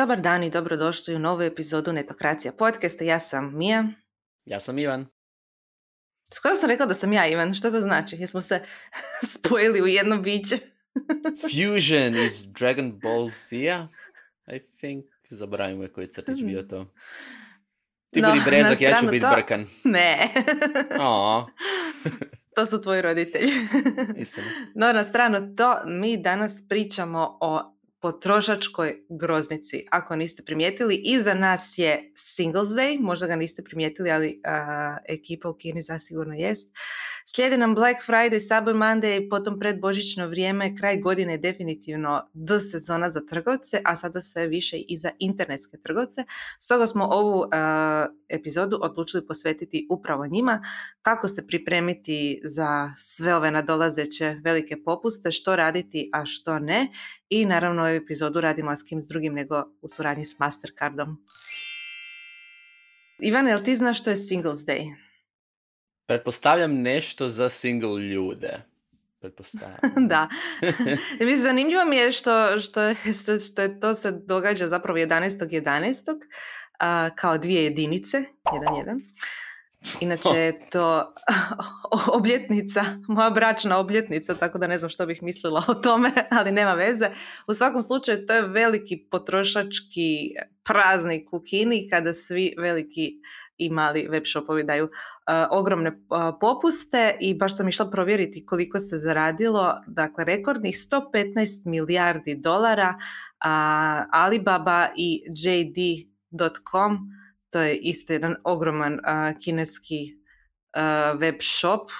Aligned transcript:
Dobar 0.00 0.20
dan 0.20 0.42
i 0.42 0.50
dobrodošli 0.50 1.14
u 1.14 1.18
novu 1.18 1.42
epizodu 1.42 1.92
Netokracija 1.92 2.52
podcasta. 2.52 3.04
Ja 3.04 3.18
sam 3.18 3.58
Mija. 3.58 3.84
Ja 4.44 4.60
sam 4.60 4.78
Ivan. 4.78 5.06
Skoro 6.32 6.54
sam 6.54 6.70
rekla 6.70 6.86
da 6.86 6.94
sam 6.94 7.12
ja 7.12 7.26
Ivan. 7.26 7.54
Što 7.54 7.70
to 7.70 7.80
znači? 7.80 8.16
Jesmo 8.16 8.40
se 8.40 8.62
spojili 9.32 9.82
u 9.82 9.86
jedno 9.86 10.18
biće? 10.18 10.58
Fusion 11.40 12.14
iz 12.26 12.52
Dragon 12.52 12.98
Ball 13.02 13.30
z 13.30 13.52
I 13.52 14.60
think. 14.78 15.04
Zaboravimo 15.30 15.82
je 15.82 15.92
koji 15.92 16.06
crtić 16.06 16.42
bio 16.42 16.62
to. 16.62 16.94
Ti 18.10 18.22
budi 18.22 18.40
brezak, 18.46 18.80
ja 18.80 18.96
ću 19.00 19.06
biti 19.06 19.20
to... 19.20 19.30
brkan. 19.34 19.66
Ne. 19.84 20.28
to 22.56 22.66
su 22.66 22.82
tvoji 22.82 23.02
roditelji. 23.02 23.52
Istina. 24.16 24.46
No, 24.74 24.92
na 24.92 25.04
stranu 25.04 25.56
to, 25.56 25.80
mi 25.86 26.16
danas 26.16 26.68
pričamo 26.68 27.38
o 27.40 27.76
potrošačkoj 28.00 28.94
groznici. 29.08 29.86
Ako 29.90 30.16
niste 30.16 30.42
primijetili, 30.42 30.94
iza 31.04 31.34
nas 31.34 31.78
je 31.78 32.12
Singles 32.14 32.68
Day, 32.68 33.00
možda 33.00 33.26
ga 33.26 33.36
niste 33.36 33.64
primijetili, 33.64 34.10
ali 34.10 34.40
ekipa 35.08 35.48
u 35.48 35.54
Kini 35.54 35.82
zasigurno 35.82 36.34
jest. 36.34 36.72
Slijedi 37.34 37.56
nam 37.56 37.74
Black 37.74 38.06
Friday, 38.06 38.40
Cyber 38.48 38.74
Monday, 38.74 39.28
potom 39.30 39.58
predbožićno 39.58 40.26
vrijeme, 40.26 40.76
kraj 40.76 40.98
godine 40.98 41.32
je 41.32 41.38
definitivno 41.38 42.30
D 42.32 42.60
sezona 42.60 43.10
za 43.10 43.20
trgovce, 43.26 43.80
a 43.84 43.96
sada 43.96 44.20
sve 44.20 44.46
više 44.46 44.76
i 44.78 44.96
za 44.96 45.10
internetske 45.18 45.76
trgovce. 45.76 46.24
Stoga 46.58 46.86
smo 46.86 47.04
ovu 47.04 47.44
epizodu 48.28 48.78
odlučili 48.82 49.26
posvetiti 49.26 49.86
upravo 49.90 50.26
njima, 50.26 50.62
kako 51.02 51.28
se 51.28 51.46
pripremiti 51.46 52.40
za 52.44 52.92
sve 52.96 53.34
ove 53.34 53.50
nadolazeće 53.50 54.36
velike 54.44 54.76
popuste, 54.84 55.30
što 55.30 55.56
raditi, 55.56 56.10
a 56.12 56.26
što 56.26 56.58
ne. 56.58 56.88
I 57.28 57.44
naravno 57.44 57.82
ovu 57.82 57.94
epizodu 57.94 58.40
radimo 58.40 58.76
s 58.76 58.82
kim 58.82 59.00
s 59.00 59.08
drugim 59.08 59.34
nego 59.34 59.64
u 59.82 59.88
suradnji 59.88 60.24
s 60.24 60.38
Mastercardom. 60.38 61.24
Ivan, 63.18 63.48
jel 63.48 63.64
ti 63.64 63.74
znaš 63.74 64.00
što 64.00 64.10
je 64.10 64.16
Singles 64.16 64.60
Day? 64.60 65.09
Pretpostavljam 66.10 66.82
nešto 66.82 67.28
za 67.28 67.48
single 67.48 68.00
ljude. 68.00 68.62
Pretpostavljam. 69.20 69.78
da. 70.12 70.28
Mislim, 71.20 71.36
zanimljivo 71.36 71.84
mi 71.84 71.96
je 71.96 72.12
što, 72.12 72.60
što, 72.60 72.82
je, 72.82 72.96
što 73.52 73.62
je 73.62 73.80
to 73.80 73.94
se 73.94 74.10
događa 74.10 74.66
zapravo 74.66 74.98
11.11. 74.98 76.18
11. 76.80 77.12
kao 77.14 77.38
dvije 77.38 77.64
jedinice, 77.64 78.16
jedan 78.54 78.76
jedan. 78.76 79.00
Inače 80.00 80.38
je 80.38 80.58
to 80.70 81.14
obljetnica, 82.14 82.84
moja 83.08 83.30
bračna 83.30 83.78
obljetnica, 83.78 84.34
tako 84.34 84.58
da 84.58 84.66
ne 84.66 84.78
znam 84.78 84.90
što 84.90 85.06
bih 85.06 85.22
mislila 85.22 85.64
o 85.68 85.74
tome, 85.74 86.10
ali 86.30 86.52
nema 86.52 86.74
veze. 86.74 87.10
U 87.46 87.54
svakom 87.54 87.82
slučaju 87.82 88.26
to 88.26 88.34
je 88.34 88.48
veliki 88.48 89.06
potrošački 89.10 90.34
praznik 90.64 91.32
u 91.32 91.40
Kini 91.40 91.88
kada 91.90 92.14
svi 92.14 92.54
veliki 92.58 93.12
i 93.60 93.70
mali 93.70 94.08
web 94.08 94.22
shopovi 94.26 94.64
daju 94.64 94.84
uh, 94.84 94.90
ogromne 95.50 95.90
uh, 95.90 96.34
popuste 96.40 97.16
i 97.20 97.34
baš 97.34 97.56
sam 97.56 97.68
išla 97.68 97.90
provjeriti 97.90 98.46
koliko 98.46 98.78
se 98.78 98.98
zaradilo, 98.98 99.82
dakle 99.86 100.24
rekordnih 100.24 100.74
115 100.74 101.66
milijardi 101.66 102.34
dolara, 102.34 102.94
uh, 102.98 104.06
Alibaba 104.12 104.88
i 104.96 105.22
JD.com, 105.28 106.98
to 107.50 107.60
je 107.60 107.76
isto 107.76 108.12
jedan 108.12 108.34
ogroman 108.44 108.98
kineski 109.44 110.20
web 111.18 111.34
shop, 111.40 111.90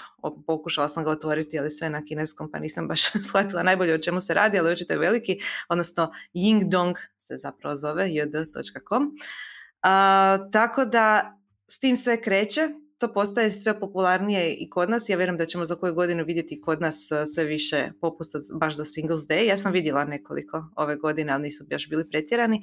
pokušala 0.47 0.88
sam 0.88 1.05
ga 1.05 1.10
otvoriti, 1.10 1.59
ali 1.59 1.71
sve 1.71 1.91
na 1.91 2.04
kineskom, 2.04 2.50
pa 2.53 2.59
nisam 2.59 2.88
baš 2.88 3.03
shvatila 3.28 3.62
najbolje 3.62 3.94
o 3.94 3.98
čemu 3.98 4.21
se 4.21 4.34
radi, 4.34 4.59
ali 4.59 4.72
očito 4.72 4.92
je 4.92 4.98
veliki, 4.98 5.38
odnosno 5.69 6.12
Yingdong 6.34 6.94
se 7.19 7.37
zapravo 7.37 7.77
zove, 7.77 8.09
jd.com. 8.09 9.04
Uh, 9.04 10.50
tako 10.53 10.84
da 10.84 11.40
s 11.70 11.78
tim 11.78 11.97
sve 11.97 12.22
kreće, 12.22 12.60
to 12.98 13.12
postaje 13.12 13.50
sve 13.50 13.81
popularnije 13.81 14.54
i 14.54 14.70
kod 14.70 14.91
nas. 14.91 15.08
Ja 15.08 15.16
vjerujem 15.16 15.36
da 15.36 15.47
ćemo 15.47 15.64
za 15.64 15.75
koju 15.75 15.94
godinu 15.94 16.25
vidjeti 16.25 16.60
kod 16.60 16.81
nas 16.81 17.08
sve 17.34 17.44
više 17.44 17.91
popusta 18.00 18.38
baš 18.60 18.76
za 18.76 18.84
Singles 18.84 19.20
Day. 19.20 19.48
Ja 19.48 19.58
sam 19.58 19.72
vidjela 19.72 20.04
nekoliko 20.04 20.64
ove 20.76 20.97
godine, 20.97 21.32
ali 21.32 21.42
nisu 21.42 21.64
baš 21.70 21.88
bili 21.88 22.10
pretjerani. 22.10 22.62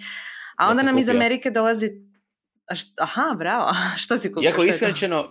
A 0.57 0.69
onda 0.69 0.83
nam 0.83 0.97
iz 0.97 1.09
Amerike 1.09 1.51
dolazi 1.51 1.91
Aha, 3.01 3.35
bravo. 3.37 3.71
Što 4.03 4.17
si 4.17 4.33
kupio? 4.33 4.49
Iako 4.49 4.63
iskreno, 4.63 5.19
uh, 5.21 5.29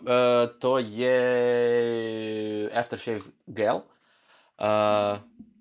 to 0.60 0.78
je 0.78 2.70
Aftershave 2.74 3.20
Gel. 3.46 3.76
Uh, 3.76 5.18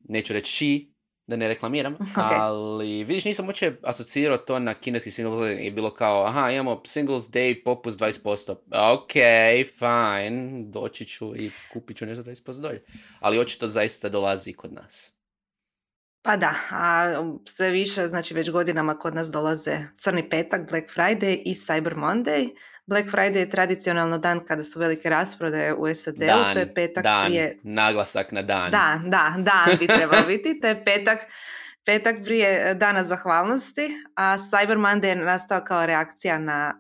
neću 0.10 0.34
reći 0.34 0.52
she, 0.52 0.95
da 1.28 1.36
ne 1.36 1.48
reklamiram, 1.48 1.98
ali 2.42 3.04
vidiš 3.04 3.26
nisam 3.26 3.46
uopće 3.46 3.74
asocirao 3.84 4.38
to 4.38 4.60
na 4.60 4.74
kineski 4.74 5.12
Singles 5.12 5.40
Day, 5.40 5.60
je 5.60 5.72
bilo 5.72 5.90
kao, 5.90 6.26
aha, 6.26 6.52
imamo 6.52 6.82
Singles 6.86 7.24
Day 7.24 7.64
popust 7.64 8.00
20%, 8.00 8.56
ok, 8.94 9.12
fine, 9.78 10.64
doći 10.64 11.06
ću 11.06 11.36
i 11.36 11.52
kupit 11.74 11.98
ću 11.98 12.06
nešto 12.06 12.24
20% 12.24 12.62
dolje, 12.62 12.84
ali 13.20 13.40
očito 13.40 13.68
zaista 13.68 14.10
dolazi 14.10 14.54
kod 14.54 14.74
nas. 14.74 15.15
Pa 16.26 16.38
da, 16.38 16.54
a 16.72 17.14
sve 17.46 17.70
više, 17.70 18.08
znači 18.08 18.34
već 18.34 18.52
godinama 18.52 18.98
kod 18.98 19.16
nas 19.16 19.28
dolaze 19.28 19.78
Crni 19.98 20.30
petak, 20.30 20.70
Black 20.70 20.90
Friday 20.96 21.42
i 21.46 21.54
Cyber 21.54 21.96
Monday. 21.96 22.50
Black 22.86 23.10
Friday 23.10 23.38
je 23.38 23.50
tradicionalno 23.50 24.18
dan 24.18 24.40
kada 24.48 24.64
su 24.64 24.80
velike 24.80 25.10
rasprodaje 25.10 25.74
u 25.74 25.94
SAD-u, 25.94 26.54
to 26.54 26.60
je 26.60 26.74
petak 26.74 27.04
dan, 27.04 27.26
prije... 27.26 27.58
naglasak 27.64 28.32
na 28.32 28.42
dan. 28.42 28.72
Da, 28.72 29.02
da, 29.06 29.34
dan 29.38 29.78
bi 29.80 29.88
trebao 29.88 30.22
biti, 30.34 30.60
to 30.62 30.68
je 30.68 30.86
petak 30.86 31.20
petak 31.86 32.16
prije 32.24 32.72
e, 32.72 32.74
dana 32.74 33.04
zahvalnosti, 33.04 33.90
a 34.16 34.38
Cyber 34.38 34.78
Monday 34.78 35.06
je 35.06 35.16
nastao 35.16 35.62
kao 35.62 35.86
reakcija 35.86 36.40
na 36.40 36.80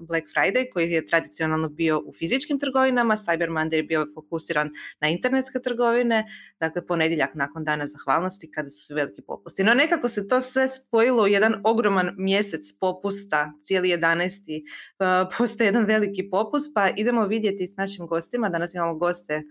Black 0.00 0.26
Friday 0.36 0.70
koji 0.72 0.90
je 0.90 1.06
tradicionalno 1.06 1.68
bio 1.68 1.98
u 1.98 2.12
fizičkim 2.12 2.58
trgovinama, 2.58 3.16
Cyber 3.16 3.50
Monday 3.50 3.74
je 3.74 3.82
bio 3.82 4.06
fokusiran 4.14 4.70
na 5.00 5.08
internetske 5.08 5.58
trgovine, 5.58 6.24
dakle 6.60 6.86
ponedjeljak 6.86 7.34
nakon 7.34 7.64
dana 7.64 7.86
zahvalnosti 7.86 8.50
kada 8.50 8.70
su 8.70 8.94
veliki 8.94 9.22
popusti. 9.22 9.64
No 9.64 9.74
nekako 9.74 10.08
se 10.08 10.28
to 10.28 10.40
sve 10.40 10.68
spojilo 10.68 11.22
u 11.22 11.28
jedan 11.28 11.60
ogroman 11.64 12.14
mjesec 12.18 12.78
popusta, 12.80 13.52
cijeli 13.62 13.88
11. 13.88 14.62
Uh, 14.98 15.34
postoje 15.38 15.66
jedan 15.66 15.84
veliki 15.84 16.30
popust, 16.30 16.74
pa 16.74 16.88
idemo 16.96 17.26
vidjeti 17.26 17.66
s 17.66 17.76
našim 17.76 18.06
gostima, 18.06 18.48
danas 18.48 18.74
imamo 18.74 18.94
goste 18.94 19.42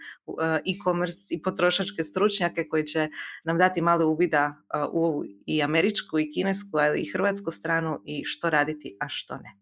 e-commerce 0.65 1.35
i 1.35 1.41
potrošačke 1.41 2.03
stručnjake 2.03 2.67
koji 2.67 2.83
će 2.83 3.09
nam 3.43 3.57
dati 3.57 3.81
malo 3.81 4.07
uvida 4.07 4.66
u 4.91 5.23
i 5.45 5.63
američku 5.63 6.19
i 6.19 6.31
kinesku, 6.31 6.77
ali 6.77 7.01
i 7.01 7.11
hrvatsku 7.11 7.51
stranu 7.51 8.01
i 8.05 8.23
što 8.25 8.49
raditi, 8.49 8.97
a 8.99 9.09
što 9.09 9.35
ne. 9.37 9.57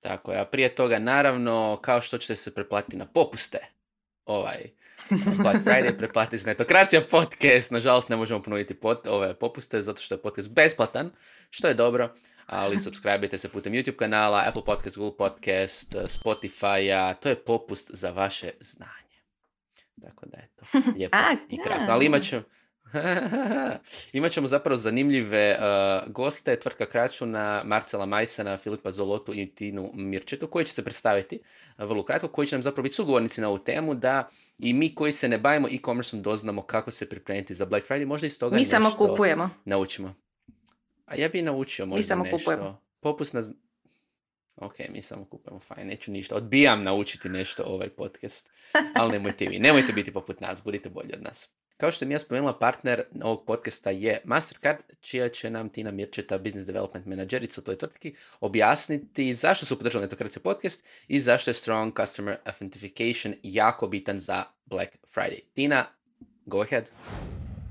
Tako 0.00 0.32
je, 0.32 0.40
a 0.40 0.44
prije 0.44 0.74
toga 0.74 0.98
naravno 0.98 1.78
kao 1.82 2.00
što 2.00 2.18
ćete 2.18 2.36
se 2.36 2.54
preplatiti 2.54 2.96
na 2.96 3.06
popuste, 3.06 3.58
ovaj 4.24 4.70
Black 5.10 5.64
Friday 5.64 5.96
preplatiti 5.96 6.38
se 6.38 6.50
Netokracija 6.50 7.02
podcast, 7.10 7.70
nažalost 7.70 8.08
ne 8.08 8.16
možemo 8.16 8.42
ponuditi 8.42 8.76
ove 9.04 9.34
popuste 9.34 9.82
zato 9.82 10.00
što 10.00 10.14
je 10.14 10.22
podcast 10.22 10.54
besplatan, 10.54 11.10
što 11.50 11.68
je 11.68 11.74
dobro, 11.74 12.14
ali 12.46 12.78
subscribe 12.84 13.38
se 13.38 13.48
putem 13.48 13.72
YouTube 13.72 13.96
kanala, 13.96 14.44
Apple 14.46 14.64
Podcast, 14.64 14.96
Google 14.96 15.16
Podcast, 15.16 15.94
Spotify-a, 15.94 17.14
to 17.14 17.28
je 17.28 17.44
popust 17.44 17.90
za 17.92 18.10
vaše 18.10 18.50
znanje. 18.60 19.20
Tako 20.02 20.26
da 20.26 20.36
je 20.36 20.48
to 20.56 20.64
lijepo 20.96 21.16
i 21.48 21.58
krasno, 21.64 21.92
ali 21.92 22.06
imat 22.06 22.22
ćemo 22.22 22.42
Imat 24.12 24.32
ćemo 24.32 24.48
zapravo 24.48 24.76
zanimljive 24.76 25.58
uh, 25.58 26.12
goste, 26.12 26.56
tvrtka 26.56 26.86
Kračuna, 26.86 27.62
Marcela 27.64 28.06
Majsana, 28.06 28.56
Filipa 28.56 28.90
Zolotu 28.90 29.34
i 29.34 29.46
Tinu 29.46 29.90
Mirčetu, 29.94 30.46
koji 30.46 30.64
će 30.64 30.72
se 30.72 30.84
predstaviti 30.84 31.36
uh, 31.36 31.42
vrlo 31.84 32.04
kratko, 32.04 32.28
koji 32.28 32.46
će 32.46 32.56
nam 32.56 32.62
zapravo 32.62 32.82
biti 32.82 32.94
sugovornici 32.94 33.40
na 33.40 33.48
ovu 33.48 33.58
temu, 33.58 33.94
da 33.94 34.28
i 34.58 34.72
mi 34.72 34.94
koji 34.94 35.12
se 35.12 35.28
ne 35.28 35.38
bavimo 35.38 35.68
e-commerceom 35.68 36.22
doznamo 36.22 36.62
kako 36.62 36.90
se 36.90 37.08
pripremiti 37.08 37.54
za 37.54 37.66
Black 37.66 37.88
Friday, 37.88 38.04
možda 38.04 38.26
iz 38.26 38.38
toga 38.38 38.56
mi 38.56 38.64
samo 38.64 38.90
kupujemo. 38.98 39.50
naučimo. 39.64 40.14
A 41.06 41.16
ja 41.16 41.28
bi 41.28 41.42
naučio 41.42 41.86
možda 41.86 41.96
mi 41.96 42.02
samo 42.02 42.24
nešto. 42.24 42.38
Kupujemo. 42.38 42.80
Popust 43.00 43.34
na... 43.34 43.42
Ok, 44.56 44.74
mi 44.92 45.02
samo 45.02 45.24
kupujemo, 45.24 45.60
fajn, 45.60 45.86
neću 45.86 46.12
ništa. 46.12 46.36
Odbijam 46.36 46.82
naučiti 46.82 47.28
nešto 47.28 47.62
ovaj 47.66 47.88
podcast, 47.88 48.50
ali 48.94 49.12
nemojte 49.12 49.46
vi. 49.46 49.58
Nemojte 49.58 49.92
biti 49.92 50.12
poput 50.12 50.40
nas, 50.40 50.62
budite 50.64 50.88
bolji 50.88 51.12
od 51.14 51.22
nas. 51.22 51.50
Kao 51.80 51.90
što 51.90 52.06
mi 52.06 52.14
ja 52.14 52.18
spomenula, 52.18 52.58
partner 52.58 53.02
ovog 53.22 53.44
podcasta 53.46 53.90
je 53.90 54.20
Mastercard, 54.24 54.78
čija 55.00 55.28
će 55.28 55.50
nam 55.50 55.68
Tina 55.68 55.90
Mirčeta, 55.90 56.38
business 56.38 56.66
development 56.66 57.06
menadžerica 57.06 57.60
u 57.60 57.64
toj 57.64 57.78
tvrtki, 57.78 58.14
objasniti 58.40 59.34
zašto 59.34 59.66
su 59.66 59.78
podržali 59.78 60.04
Netokracija 60.04 60.42
podcast 60.42 60.84
i 61.08 61.20
zašto 61.20 61.50
je 61.50 61.54
strong 61.54 61.96
customer 62.00 62.36
authentication 62.44 63.34
jako 63.42 63.88
bitan 63.88 64.20
za 64.20 64.44
Black 64.66 64.92
Friday. 65.14 65.40
Tina, 65.54 65.86
go 66.46 66.60
ahead. 66.60 66.84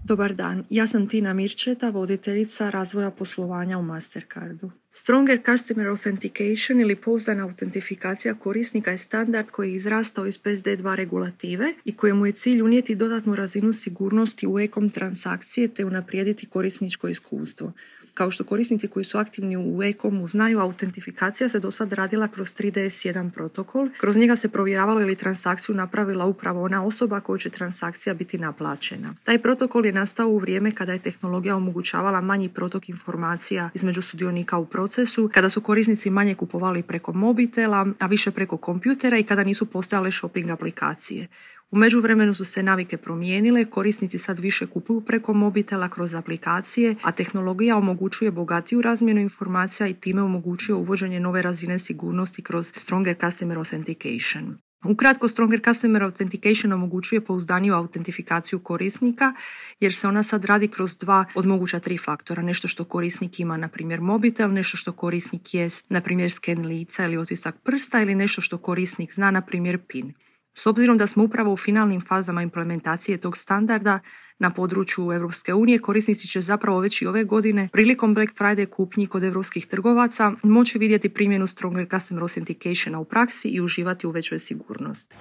Dobar 0.04 0.34
dan, 0.34 0.64
ja 0.70 0.88
sam 0.88 1.08
Tina 1.08 1.34
Mirčeta, 1.34 1.90
voditeljica 1.90 2.70
razvoja 2.70 3.12
poslovanja 3.12 3.78
u 3.78 3.82
Mastercardu. 3.82 4.72
Stronger 4.92 5.42
Customer 5.46 5.88
Authentication 5.88 6.82
ili 6.82 6.96
pouzdana 6.96 7.44
autentifikacija 7.44 8.34
korisnika 8.34 8.92
je 8.92 8.98
standard 8.98 9.48
koji 9.52 9.70
je 9.70 9.76
izrastao 9.76 10.26
iz 10.26 10.40
PSD2 10.40 10.96
regulative 10.96 11.74
i 11.86 11.96
kojemu 11.96 12.26
je 12.26 12.32
cilj 12.32 12.62
unijeti 12.62 12.96
dodatnu 12.96 13.36
razinu 13.36 13.74
sigurnosti 13.74 14.48
u 14.48 14.60
ekom 14.60 14.90
transakcije 14.90 15.68
te 15.68 15.86
unaprijediti 15.86 16.46
korisničko 16.46 17.08
iskustvo. 17.08 17.74
Kao 18.20 18.32
što 18.32 18.44
korisnici 18.44 18.88
koji 18.88 19.04
su 19.04 19.18
aktivni 19.18 19.58
u 19.58 19.84
e-komu 19.84 20.28
znaju, 20.28 20.60
autentifikacija 20.60 21.50
se 21.50 21.60
do 21.60 21.72
sad 21.72 21.94
radila 21.94 22.28
kroz 22.28 22.48
3DS1 22.48 23.32
protokol. 23.32 23.90
Kroz 23.98 24.18
njega 24.18 24.36
se 24.36 24.50
provjeravalo 24.50 25.02
ili 25.02 25.16
transakciju 25.16 25.76
napravila 25.76 26.26
upravo 26.26 26.64
ona 26.64 26.86
osoba 26.86 27.20
koju 27.20 27.38
će 27.38 27.50
transakcija 27.50 28.14
biti 28.14 28.38
naplaćena. 28.38 29.16
Taj 29.24 29.40
protokol 29.40 29.86
je 29.86 29.92
nastao 29.92 30.28
u 30.28 30.38
vrijeme 30.38 30.72
kada 30.72 30.94
je 30.94 31.00
tehnologija 31.00 31.56
omogućavala 31.56 32.22
manji 32.22 32.50
protok 32.50 32.90
informacija 32.90 33.70
između 33.74 34.02
sudionika 34.02 34.58
u 34.58 34.66
procesu, 34.66 35.30
kada 35.34 35.50
su 35.50 35.62
korisnici 35.62 36.10
manje 36.10 36.36
kupovali 36.36 36.84
preko 36.84 37.14
mobitela, 37.14 37.88
a 38.00 38.08
više 38.08 38.32
preko 38.32 38.58
kompjutera 38.58 39.18
i 39.18 39.24
kada 39.24 39.44
nisu 39.44 39.66
postojale 39.66 40.12
shopping 40.12 40.50
aplikacije. 40.50 41.28
U 41.72 41.78
međuvremenu 41.78 42.34
su 42.34 42.46
se 42.46 42.64
navike 42.64 42.98
promijenile, 42.98 43.66
korisnici 43.66 44.18
sad 44.18 44.40
više 44.40 44.68
kupuju 44.68 45.02
preko 45.02 45.34
mobitela 45.34 45.90
kroz 45.90 46.16
aplikacije, 46.16 46.96
a 47.02 47.12
tehnologija 47.12 47.78
omogućuje 47.78 48.32
bogatiju 48.32 48.82
razmjenu 48.82 49.22
informacija 49.22 49.88
i 49.88 49.94
time 49.94 50.22
omogućuje 50.22 50.76
uvođenje 50.76 51.20
nove 51.20 51.42
razine 51.42 51.80
sigurnosti 51.80 52.42
kroz 52.42 52.72
Stronger 52.76 53.16
Customer 53.22 53.58
Authentication. 53.58 54.58
Ukratko, 54.86 55.28
Stronger 55.28 55.62
Customer 55.64 56.04
Authentication 56.04 56.74
omogućuje 56.74 57.22
pouzdaniju 57.22 57.74
autentifikaciju 57.74 58.60
korisnika, 58.60 59.34
jer 59.80 59.94
se 59.94 60.08
ona 60.08 60.24
sad 60.24 60.46
radi 60.46 60.68
kroz 60.68 60.98
dva 60.98 61.26
od 61.36 61.46
moguća 61.46 61.80
tri 61.80 61.98
faktora. 61.98 62.42
Nešto 62.42 62.68
što 62.68 62.84
korisnik 62.84 63.40
ima, 63.40 63.58
na 63.58 63.68
primjer, 63.68 64.02
mobitel, 64.02 64.54
nešto 64.54 64.78
što 64.78 64.92
korisnik 64.92 65.54
jest, 65.54 65.90
na 65.90 66.02
primjer, 66.02 66.32
sken 66.32 66.66
lica 66.66 67.06
ili 67.06 67.18
otisak 67.18 67.56
prsta 67.64 68.02
ili 68.02 68.16
nešto 68.16 68.42
što 68.42 68.58
korisnik 68.58 69.14
zna, 69.14 69.32
na 69.32 69.42
primjer, 69.42 69.80
PIN. 69.88 70.14
S 70.54 70.66
obzirom 70.66 70.98
da 70.98 71.08
smo 71.08 71.24
upravo 71.24 71.54
u 71.54 71.58
finalnim 71.58 72.02
fazama 72.02 72.42
implementacije 72.42 73.18
tog 73.18 73.38
standarda 73.38 74.00
na 74.40 74.50
području 74.50 75.12
Europske 75.12 75.54
unije, 75.54 75.80
korisnici 75.80 76.28
će 76.28 76.42
zapravo 76.42 76.80
već 76.80 77.02
i 77.02 77.08
ove 77.08 77.24
godine 77.24 77.70
prilikom 77.72 78.14
Black 78.14 78.32
Friday 78.38 78.66
kupnji 78.66 79.08
kod 79.08 79.24
europskih 79.24 79.66
trgovaca 79.66 80.32
moći 80.44 80.78
vidjeti 80.78 81.10
primjenu 81.10 81.48
Stronger 81.48 81.88
Customer 81.92 82.22
Authentication 82.22 82.96
u 82.96 83.06
praksi 83.06 83.48
i 83.48 83.62
uživati 83.62 84.08
u 84.08 84.10
većoj 84.10 84.40
sigurnosti. 84.40 85.16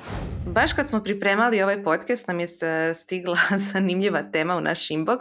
Baš 0.47 0.73
kad 0.73 0.89
smo 0.89 1.03
pripremali 1.03 1.63
ovaj 1.63 1.83
podcast 1.83 2.29
nam 2.29 2.41
je 2.41 2.49
stigla 2.95 3.39
zanimljiva 3.73 4.23
tema 4.23 4.57
u 4.57 4.61
naš 4.61 4.89
inbox. 4.89 5.19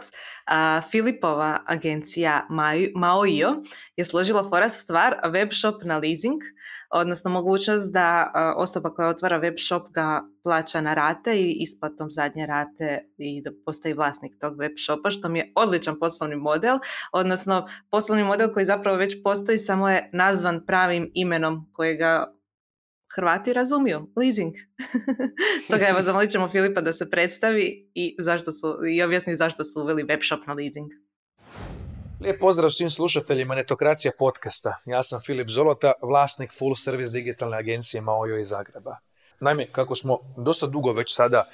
Filipova 0.90 1.58
agencija 1.66 2.46
Maoio 2.94 3.62
je 3.96 4.04
složila 4.04 4.48
fora 4.48 4.68
stvar 4.68 5.14
web 5.32 5.48
shop 5.52 5.84
na 5.84 5.98
leasing 5.98 6.42
odnosno 6.90 7.30
mogućnost 7.30 7.92
da 7.92 8.32
osoba 8.56 8.90
koja 8.90 9.08
otvara 9.08 9.38
web 9.38 9.54
shop 9.58 9.82
ga 9.90 10.22
plaća 10.42 10.80
na 10.80 10.94
rate 10.94 11.40
i 11.40 11.56
isplatom 11.60 12.10
zadnje 12.10 12.46
rate 12.46 13.10
i 13.18 13.42
da 13.42 13.50
postaje 13.66 13.94
vlasnik 13.94 14.32
tog 14.40 14.58
web 14.58 14.72
shopa, 14.84 15.10
što 15.10 15.28
mi 15.28 15.38
je 15.38 15.52
odličan 15.56 15.98
poslovni 15.98 16.36
model, 16.36 16.78
odnosno 17.12 17.68
poslovni 17.90 18.24
model 18.24 18.52
koji 18.52 18.64
zapravo 18.64 18.96
već 18.96 19.22
postoji, 19.24 19.58
samo 19.58 19.88
je 19.88 20.10
nazvan 20.12 20.66
pravim 20.66 21.10
imenom 21.14 21.70
kojega 21.72 22.38
Hrvati 23.16 23.52
razumiju, 23.52 24.10
leasing. 24.16 24.54
Stoga 25.64 25.86
evo 25.88 26.02
zamolit 26.08 26.30
ćemo 26.30 26.48
Filipa 26.48 26.80
da 26.80 26.92
se 26.92 27.10
predstavi 27.10 27.90
i, 27.94 28.16
zašto 28.18 28.52
su, 28.52 28.76
i 28.90 29.02
objasni 29.02 29.36
zašto 29.36 29.64
su 29.64 29.80
uveli 29.80 30.02
web 30.02 30.20
shop 30.22 30.46
na 30.46 30.52
leasing. 30.52 30.90
Lijep 32.20 32.40
pozdrav 32.40 32.70
svim 32.70 32.90
slušateljima 32.90 33.54
Netokracija 33.54 34.12
podcasta. 34.18 34.76
Ja 34.86 35.02
sam 35.02 35.20
Filip 35.20 35.48
Zolota, 35.48 35.92
vlasnik 36.02 36.52
full 36.58 36.74
service 36.74 37.10
digitalne 37.10 37.58
agencije 37.58 38.00
Maojo 38.00 38.38
iz 38.38 38.48
Zagreba. 38.48 38.96
Naime, 39.40 39.72
kako 39.72 39.96
smo 39.96 40.18
dosta 40.36 40.66
dugo 40.66 40.92
već 40.92 41.14
sada 41.14 41.44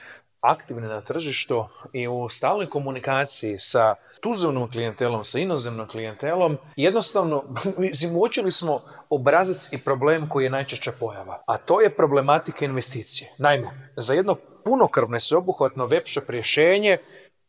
aktivni 0.40 0.88
na 0.88 1.00
tržištu 1.00 1.64
i 1.92 2.08
u 2.08 2.28
stalnoj 2.28 2.70
komunikaciji 2.70 3.58
sa 3.58 3.94
tuzemnom 4.20 4.70
klijentelom, 4.70 5.24
sa 5.24 5.38
inozemnom 5.38 5.88
klijentelom, 5.88 6.56
jednostavno 6.76 7.42
uočili 8.14 8.52
smo 8.52 8.80
obrazac 9.10 9.72
i 9.72 9.78
problem 9.78 10.28
koji 10.28 10.44
je 10.44 10.50
najčešća 10.50 10.92
pojava, 11.00 11.42
a 11.46 11.56
to 11.56 11.80
je 11.80 11.96
problematika 11.96 12.64
investicije. 12.64 13.30
Naime, 13.38 13.92
za 13.96 14.14
jedno 14.14 14.36
punokrvno 14.64 15.16
i 15.16 15.20
sveobuhvatno 15.20 15.86
web 15.86 16.02
shop 16.06 16.30
rješenje 16.30 16.98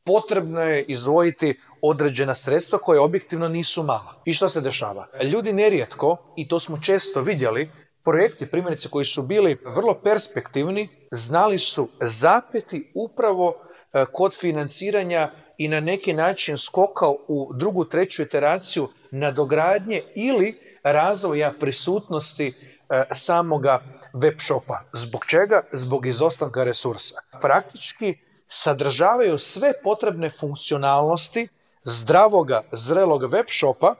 potrebno 0.05 0.61
je 0.61 0.83
izdvojiti 0.83 1.59
određena 1.89 2.33
sredstva 2.33 2.79
koje 2.79 2.99
objektivno 2.99 3.47
nisu 3.47 3.83
mala. 3.83 4.21
I 4.25 4.33
što 4.33 4.49
se 4.49 4.61
dešava? 4.61 5.07
Ljudi 5.23 5.53
nerijetko, 5.53 6.17
i 6.37 6.47
to 6.47 6.59
smo 6.59 6.79
često 6.81 7.21
vidjeli, 7.21 7.71
projekti 8.03 8.45
primjerice 8.45 8.89
koji 8.89 9.05
su 9.05 9.21
bili 9.21 9.57
vrlo 9.65 9.93
perspektivni, 10.03 10.87
znali 11.11 11.59
su 11.59 11.89
zapeti 12.01 12.91
upravo 12.95 13.55
e, 13.93 14.05
kod 14.11 14.33
financiranja 14.33 15.31
i 15.57 15.67
na 15.67 15.79
neki 15.79 16.13
način 16.13 16.57
skokao 16.57 17.17
u 17.27 17.51
drugu, 17.53 17.85
treću 17.85 18.21
iteraciju 18.21 18.87
nadogradnje 19.11 20.01
ili 20.15 20.59
razvoja 20.83 21.53
prisutnosti 21.59 22.53
e, 22.89 23.03
samoga 23.11 23.81
web 24.13 24.35
shopa. 24.39 24.79
Zbog 24.93 25.25
čega? 25.25 25.61
Zbog 25.73 26.05
izostanka 26.05 26.63
resursa. 26.63 27.15
Praktički 27.41 28.17
sadržavaju 28.47 29.37
sve 29.37 29.73
potrebne 29.83 30.29
funkcionalnosti 30.29 31.47
zdravoga, 31.85 32.63
zrelog 32.71 33.31
web 33.31 33.45
shopa 33.49 33.95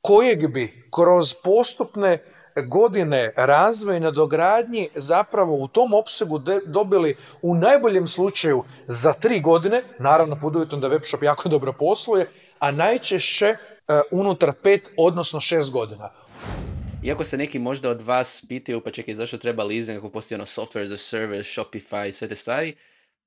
kojeg 0.00 0.52
bi 0.52 0.88
kroz 0.94 1.34
postupne 1.44 2.18
godine 2.66 3.32
razvoja 3.36 3.96
i 3.96 4.00
nadogradnji 4.00 4.88
zapravo 4.94 5.54
u 5.54 5.68
tom 5.68 5.94
opsegu 5.94 6.38
dobili 6.66 7.16
u 7.42 7.54
najboljem 7.54 8.08
slučaju 8.08 8.64
za 8.86 9.12
tri 9.12 9.40
godine, 9.40 9.82
naravno 9.98 10.38
pod 10.40 10.56
uvjetom 10.56 10.80
da 10.80 10.88
web 10.88 11.02
shop 11.04 11.22
jako 11.22 11.48
dobro 11.54 11.72
posluje, 11.72 12.26
a 12.58 12.70
najčešće 12.70 13.46
e, 13.46 13.56
unutar 14.10 14.52
pet, 14.62 14.90
odnosno 14.96 15.40
šest 15.40 15.72
godina. 15.72 16.10
Iako 17.04 17.24
se 17.24 17.36
neki 17.36 17.58
možda 17.58 17.90
od 17.90 18.02
vas 18.02 18.44
pitaju, 18.48 18.80
pa 18.80 18.90
čekaj, 18.90 19.14
zašto 19.14 19.38
treba 19.38 19.64
leasing 19.64 19.98
ako 19.98 20.10
postoji 20.10 20.36
ono 20.36 20.46
software 20.46 20.84
as 20.84 20.90
a 20.90 20.96
service, 20.96 21.60
Shopify 21.60 22.12
sve 22.12 22.28
te 22.28 22.34
stvari, 22.34 22.76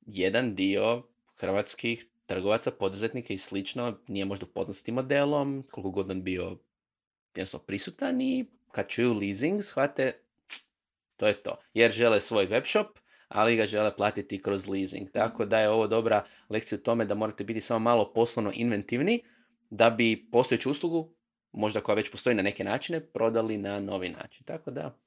jedan 0.06 0.56
dio 0.56 1.04
hrvatskih 1.40 2.11
trgovaca, 2.32 2.72
poduzetnika 2.72 3.34
i 3.34 3.38
slično 3.38 3.98
nije 4.08 4.26
možda 4.26 4.46
upoznat 4.46 4.76
s 4.76 4.84
tim 4.84 4.96
modelom, 4.96 5.64
koliko 5.72 5.92
god 5.92 6.12
on 6.12 6.24
bio 6.24 6.58
jednostavno 7.36 7.66
prisutan 7.66 8.22
i 8.22 8.46
kad 8.72 8.88
čuju 8.88 9.14
leasing, 9.14 9.64
shvate 9.64 10.14
to 11.18 11.28
je 11.28 11.34
to. 11.34 11.60
Jer 11.74 11.92
žele 11.92 12.22
svoj 12.22 12.48
webshop, 12.48 12.86
ali 13.28 13.56
ga 13.56 13.66
žele 13.66 13.96
platiti 13.96 14.42
kroz 14.42 14.68
leasing. 14.68 15.12
Tako 15.12 15.46
da 15.46 15.60
je 15.60 15.70
ovo 15.70 15.88
dobra 15.88 16.26
lekcija 16.50 16.80
u 16.80 16.82
tome 16.82 17.06
da 17.06 17.16
morate 17.16 17.44
biti 17.44 17.62
samo 17.62 17.80
malo 17.80 18.14
poslovno 18.14 18.52
inventivni 18.54 19.24
da 19.70 19.90
bi 19.90 20.28
postojeću 20.32 20.70
uslugu, 20.72 21.14
možda 21.52 21.82
koja 21.82 21.96
već 21.96 22.12
postoji 22.12 22.36
na 22.36 22.42
neke 22.42 22.64
načine, 22.64 23.00
prodali 23.00 23.58
na 23.58 23.80
novi 23.80 24.10
način. 24.10 24.44
Tako 24.46 24.72
da, 24.72 24.98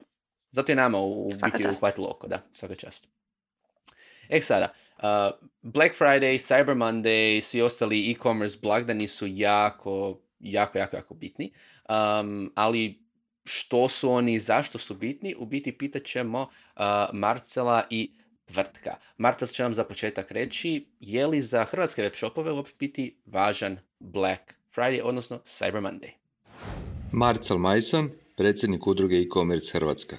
zato 0.51 0.71
je 0.71 0.75
nama 0.75 0.99
u, 0.99 1.29
biti 1.53 1.67
uhvatilo 1.67 2.09
oko, 2.09 2.27
da, 2.27 2.41
svaka 2.53 2.75
čast. 2.75 3.07
E 4.29 4.41
sada, 4.41 4.73
uh, 4.97 5.47
Black 5.61 5.95
Friday, 5.95 6.37
Cyber 6.37 6.75
Monday, 6.75 7.41
svi 7.41 7.61
ostali 7.61 8.11
e-commerce 8.11 8.57
blagdani 8.61 9.07
su 9.07 9.27
jako, 9.27 10.19
jako, 10.39 10.77
jako, 10.77 10.95
jako 10.95 11.13
bitni. 11.13 11.51
Um, 11.89 12.51
ali 12.55 13.05
što 13.43 13.89
su 13.89 14.11
oni 14.11 14.33
i 14.33 14.39
zašto 14.39 14.77
su 14.77 14.95
bitni, 14.95 15.35
u 15.37 15.45
biti 15.45 15.77
pitat 15.77 16.03
ćemo 16.03 16.41
uh, 16.41 16.81
Marcela 17.13 17.83
i 17.89 18.11
tvrtka. 18.45 18.95
Marcel 19.17 19.47
će 19.47 19.63
nam 19.63 19.73
za 19.73 19.83
početak 19.83 20.31
reći 20.31 20.85
je 20.99 21.27
li 21.27 21.41
za 21.41 21.63
hrvatske 21.63 22.01
web 22.01 22.13
shopove 22.13 22.51
uopće 22.51 22.73
biti 22.79 23.17
važan 23.25 23.77
Black 23.99 24.41
Friday, 24.75 25.01
odnosno 25.03 25.37
Cyber 25.37 25.81
Monday. 25.81 26.09
Marcel 27.11 27.57
Majson, 27.57 28.09
predsjednik 28.37 28.87
udruge 28.87 29.15
e-commerce 29.15 29.71
Hrvatska. 29.73 30.17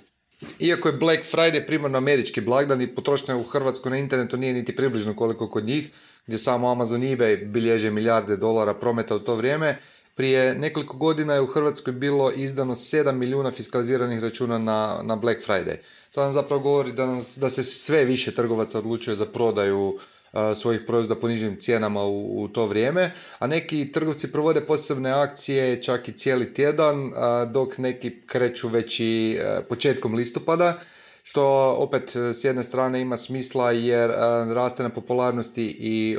Iako 0.59 0.89
je 0.89 0.97
Black 0.97 1.23
Friday 1.33 1.67
primarno 1.67 1.99
američki 1.99 2.41
blagdan 2.41 2.83
i 2.83 2.95
potrošnja 2.95 3.37
u 3.37 3.43
Hrvatskoj 3.43 3.91
na 3.91 3.99
internetu 3.99 4.37
nije 4.37 4.53
niti 4.53 4.77
približno 4.77 5.17
koliko 5.17 5.51
kod 5.51 5.65
njih, 5.65 5.91
gdje 6.27 6.39
samo 6.39 6.71
Amazon 6.71 7.03
i 7.03 7.17
eBay 7.17 7.45
bilježe 7.45 7.91
milijarde 7.91 8.37
dolara 8.37 8.75
prometa 8.75 9.17
u 9.17 9.19
to 9.19 9.35
vrijeme, 9.35 9.79
prije 10.15 10.55
nekoliko 10.55 10.97
godina 10.97 11.35
je 11.35 11.41
u 11.41 11.47
Hrvatskoj 11.47 11.93
bilo 11.93 12.31
izdano 12.31 12.75
7 12.75 13.13
milijuna 13.13 13.51
fiskaliziranih 13.51 14.21
računa 14.21 14.59
na, 14.59 15.01
na 15.03 15.17
Black 15.17 15.47
Friday. 15.47 15.77
To 16.11 16.23
nam 16.23 16.33
zapravo 16.33 16.63
govori 16.63 16.93
da, 16.93 17.07
nas, 17.07 17.39
da 17.39 17.51
se 17.51 17.63
sve 17.63 18.05
više 18.05 18.35
trgovaca 18.35 18.79
odlučuje 18.79 19.17
za 19.17 19.27
prodaju 19.27 19.99
svojih 20.55 20.81
proizvoda 20.87 21.21
po 21.21 21.29
nižim 21.29 21.57
cijenama 21.61 22.05
u, 22.05 22.43
u, 22.43 22.49
to 22.49 22.67
vrijeme, 22.67 23.13
a 23.39 23.47
neki 23.47 23.93
trgovci 23.93 24.33
provode 24.33 24.61
posebne 24.61 25.11
akcije 25.11 25.83
čak 25.83 26.09
i 26.09 26.13
cijeli 26.13 26.55
tjedan, 26.55 27.13
dok 27.53 27.79
neki 27.79 28.21
kreću 28.27 28.69
već 28.69 29.01
i 29.01 29.39
e, 29.41 29.63
početkom 29.69 30.15
listopada, 30.15 30.79
što 31.23 31.77
opet 31.79 32.17
s 32.17 32.45
jedne 32.45 32.63
strane 32.63 33.01
ima 33.01 33.17
smisla 33.17 33.73
jer 33.73 34.11
raste 34.55 34.83
na 34.83 34.89
popularnosti 34.89 35.77
i 35.79 36.17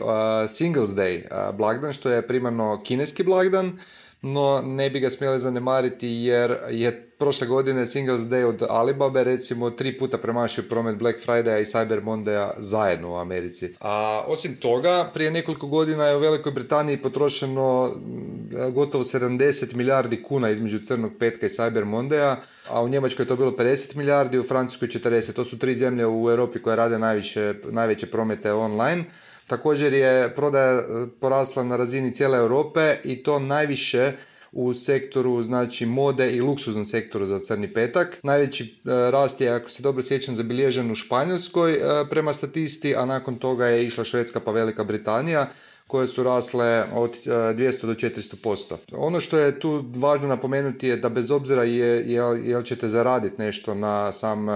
Singles 0.49 0.89
Day 0.89 1.21
blagdan, 1.53 1.93
što 1.93 2.09
je 2.11 2.27
primarno 2.27 2.83
kineski 2.83 3.23
blagdan, 3.23 3.79
no 4.21 4.61
ne 4.65 4.89
bi 4.89 4.99
ga 4.99 5.09
smjeli 5.09 5.39
zanemariti 5.39 6.07
jer 6.07 6.57
je 6.69 7.03
prošle 7.17 7.47
godine 7.47 7.85
Singles 7.85 8.21
Day 8.21 8.43
od 8.43 8.63
Alibaba 8.69 9.23
recimo 9.23 9.69
tri 9.69 9.99
puta 9.99 10.17
premašio 10.17 10.63
promet 10.69 10.95
Black 10.95 11.19
Friday 11.25 11.61
i 11.61 11.65
Cyber 11.65 12.03
Monday 12.03 12.49
zajedno 12.57 13.11
u 13.11 13.15
Americi. 13.15 13.75
A 13.79 14.23
osim 14.27 14.55
toga, 14.55 15.09
prije 15.13 15.31
nekoliko 15.31 15.67
godina 15.67 16.05
je 16.05 16.15
u 16.15 16.19
Velikoj 16.19 16.51
Britaniji 16.51 17.01
potrošeno 17.01 17.87
mm, 17.95 18.73
gotovo 18.73 19.03
70 19.03 19.75
milijardi 19.75 20.23
kuna 20.23 20.49
između 20.49 20.79
Crnog 20.79 21.11
petka 21.19 21.45
i 21.45 21.49
Cyber 21.49 21.85
Monday 21.85 22.35
a 22.69 22.81
u 22.83 22.89
Njemačkoj 22.89 23.23
je 23.23 23.27
to 23.27 23.35
bilo 23.35 23.51
50 23.51 23.95
milijardi, 23.95 24.39
u 24.39 24.43
Francuskoj 24.43 24.87
40. 24.87 25.33
To 25.33 25.45
su 25.45 25.57
tri 25.57 25.75
zemlje 25.75 26.07
u 26.07 26.29
Europi 26.29 26.61
koje 26.61 26.75
rade 26.75 26.99
najviše, 26.99 27.53
najveće 27.63 28.07
promete 28.07 28.53
online. 28.53 29.03
Također 29.47 29.93
je 29.93 30.35
prodaja 30.35 30.83
porasla 31.19 31.63
na 31.63 31.77
razini 31.77 32.13
cijele 32.13 32.37
Europe 32.37 32.95
i 33.03 33.23
to 33.23 33.39
najviše 33.39 34.11
u 34.51 34.73
sektoru 34.73 35.43
znači 35.43 35.85
mode 35.85 36.31
i 36.31 36.41
luksuznom 36.41 36.85
sektoru 36.85 37.25
za 37.25 37.39
crni 37.39 37.73
petak. 37.73 38.19
Najveći 38.23 38.63
e, 38.63 38.67
rast 39.11 39.41
je, 39.41 39.49
ako 39.49 39.69
se 39.69 39.83
dobro 39.83 40.01
sjećam, 40.01 40.35
zabilježen 40.35 40.91
u 40.91 40.95
Španjolskoj 40.95 41.73
e, 41.73 41.79
prema 42.09 42.33
statisti, 42.33 42.95
a 42.95 43.05
nakon 43.05 43.35
toga 43.35 43.65
je 43.65 43.85
išla 43.85 44.03
Švedska 44.03 44.39
pa 44.39 44.51
Velika 44.51 44.83
Britanija 44.83 45.49
koje 45.87 46.07
su 46.07 46.23
rasle 46.23 46.83
od 46.93 47.17
200 47.25 47.83
e, 47.83 47.87
do 47.87 47.93
400%. 47.93 48.75
Ono 48.91 49.19
što 49.19 49.37
je 49.37 49.59
tu 49.59 49.85
važno 49.95 50.27
napomenuti 50.27 50.87
je 50.87 50.97
da 50.97 51.09
bez 51.09 51.31
obzira 51.31 51.63
je, 51.63 52.13
jel, 52.45 52.63
ćete 52.63 52.87
zaraditi 52.87 53.41
nešto 53.41 53.73
na 53.73 54.11
sam 54.11 54.49
e, 54.49 54.53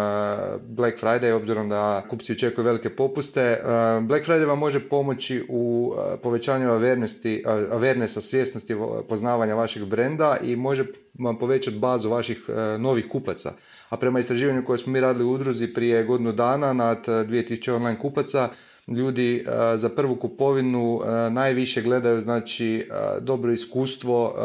Black 0.68 1.04
Friday, 1.04 1.32
obzirom 1.32 1.70
da 1.70 2.04
kupci 2.10 2.32
očekuju 2.32 2.66
velike 2.66 2.90
popuste, 2.90 3.42
e, 3.42 3.60
Black 4.02 4.28
Friday 4.28 4.48
vam 4.48 4.60
može 4.60 4.90
pomoći 4.90 5.46
u 5.50 5.94
povećanju 6.24 6.68
awarenessa, 6.70 8.22
svjesnosti 8.22 8.76
poznavanja 9.10 9.56
vašeg 9.56 9.86
brenda 9.86 10.38
i 10.44 10.56
može 10.56 10.86
vam 11.20 11.40
povećati 11.40 11.78
bazu 11.78 12.10
vaših 12.10 12.50
novih 12.80 13.08
kupaca. 13.10 13.54
A 13.90 13.98
prema 13.98 14.20
istraživanju 14.20 14.66
koje 14.66 14.78
smo 14.78 14.92
mi 14.92 15.00
radili 15.00 15.26
u 15.26 15.32
udruzi 15.32 15.74
prije 15.74 16.04
godinu 16.04 16.32
dana 16.32 16.74
nad 16.74 17.08
2000 17.08 17.72
online 17.72 18.00
kupaca, 18.00 18.50
ljudi 18.88 19.36
e, 19.36 19.78
za 19.78 19.90
prvu 19.90 20.16
kupovinu 20.16 21.02
e, 21.04 21.30
najviše 21.30 21.82
gledaju 21.82 22.22
znači 22.22 22.76
e, 22.76 23.20
dobro 23.22 23.52
iskustvo 23.52 24.36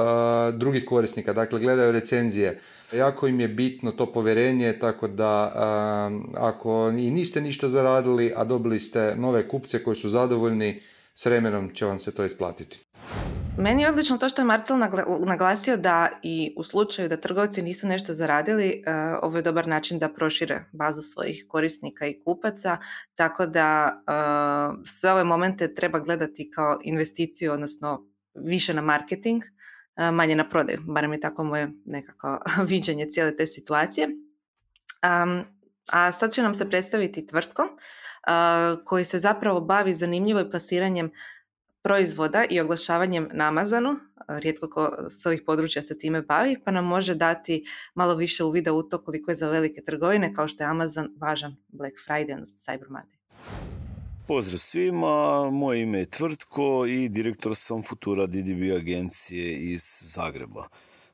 drugih 0.53 0.85
korisnika, 0.85 1.33
dakle 1.33 1.61
gledaju 1.61 1.93
recenzije. 1.93 2.61
Jako 2.93 3.29
im 3.29 3.41
je 3.41 3.49
bitno 3.49 3.93
to 3.93 4.13
povjerenje, 4.13 4.79
tako 4.81 5.09
da 5.09 5.53
ako 6.35 6.89
i 6.99 7.11
niste 7.11 7.41
ništa 7.41 7.69
zaradili, 7.69 8.33
a 8.37 8.45
dobili 8.45 8.81
ste 8.81 9.15
nove 9.17 9.49
kupce 9.49 9.83
koji 9.83 9.97
su 9.97 10.09
zadovoljni, 10.09 10.81
s 11.15 11.27
vremenom 11.27 11.75
će 11.75 11.87
vam 11.87 11.99
se 11.99 12.15
to 12.15 12.25
isplatiti. 12.25 12.79
Meni 13.59 13.83
je 13.83 13.89
odlično 13.89 14.19
to 14.19 14.29
što 14.29 14.43
je 14.43 14.45
Marcel 14.45 14.77
naglasio 15.27 15.77
da 15.77 16.09
i 16.23 16.55
u 16.57 16.65
slučaju 16.65 17.09
da 17.09 17.17
trgovci 17.17 17.63
nisu 17.63 17.87
nešto 17.87 18.13
zaradili, 18.13 18.83
e, 18.87 18.93
ovo 19.23 19.37
je 19.37 19.43
dobar 19.43 19.69
način 19.69 19.99
da 19.99 20.13
prošire 20.13 20.65
bazu 20.73 21.01
svojih 21.03 21.45
korisnika 21.49 22.07
i 22.07 22.21
kupaca, 22.25 22.79
tako 23.15 23.47
da 23.47 23.93
e, 23.97 24.13
sve 24.87 25.13
ove 25.13 25.25
momente 25.25 25.75
treba 25.75 25.99
gledati 25.99 26.51
kao 26.51 26.79
investiciju, 26.83 27.53
odnosno 27.53 28.07
više 28.35 28.75
na 28.75 28.83
marketing, 28.83 29.43
e, 29.97 30.11
manje 30.11 30.35
na 30.35 30.49
prodaju, 30.49 30.81
barem 30.87 31.13
je 31.13 31.21
tako 31.21 31.45
moje 31.45 31.69
nekako 31.85 32.41
viđenje 32.69 33.07
cijele 33.11 33.37
te 33.37 33.47
situacije. 33.47 34.09
A 35.93 36.13
sad 36.13 36.33
će 36.33 36.43
nam 36.43 36.55
se 36.55 36.71
predstaviti 36.71 37.27
tvrtko 37.27 37.63
koji 38.85 39.05
se 39.05 39.19
zapravo 39.19 39.61
bavi 39.61 39.95
zanimljivo 39.95 40.51
plasiranjem 40.51 41.11
proizvoda 41.87 42.45
i 42.51 42.61
oglašavanjem 42.61 43.29
na 43.33 43.49
Amazonu, 43.49 43.97
rijetko 44.29 44.71
ko 44.71 44.97
s 45.11 45.27
ovih 45.27 45.43
područja 45.47 45.83
se 45.83 45.99
time 45.99 46.23
bavi, 46.23 46.57
pa 46.65 46.71
nam 46.71 46.85
može 46.87 47.15
dati 47.15 47.65
malo 47.95 48.15
više 48.15 48.45
uvida 48.45 48.73
u 48.73 48.83
to 48.83 49.05
koliko 49.05 49.31
je 49.31 49.35
za 49.35 49.51
velike 49.51 49.81
trgovine 49.81 50.35
kao 50.35 50.49
što 50.49 50.65
je 50.65 50.71
Amazon 50.71 51.09
važan 51.21 51.57
Black 51.69 51.95
Friday, 52.09 52.35
odnosno 52.35 52.57
Cyber 52.57 52.89
Monday. 52.89 53.17
Pozdrav 54.27 54.59
svima, 54.59 55.51
moje 55.51 55.83
ime 55.83 55.99
je 55.99 56.11
Tvrtko 56.11 56.87
i 56.87 57.09
direktor 57.09 57.57
sam 57.57 57.83
Futura 57.83 58.27
DDB 58.27 58.77
agencije 58.77 59.73
iz 59.73 59.83
Zagreba. 60.01 60.69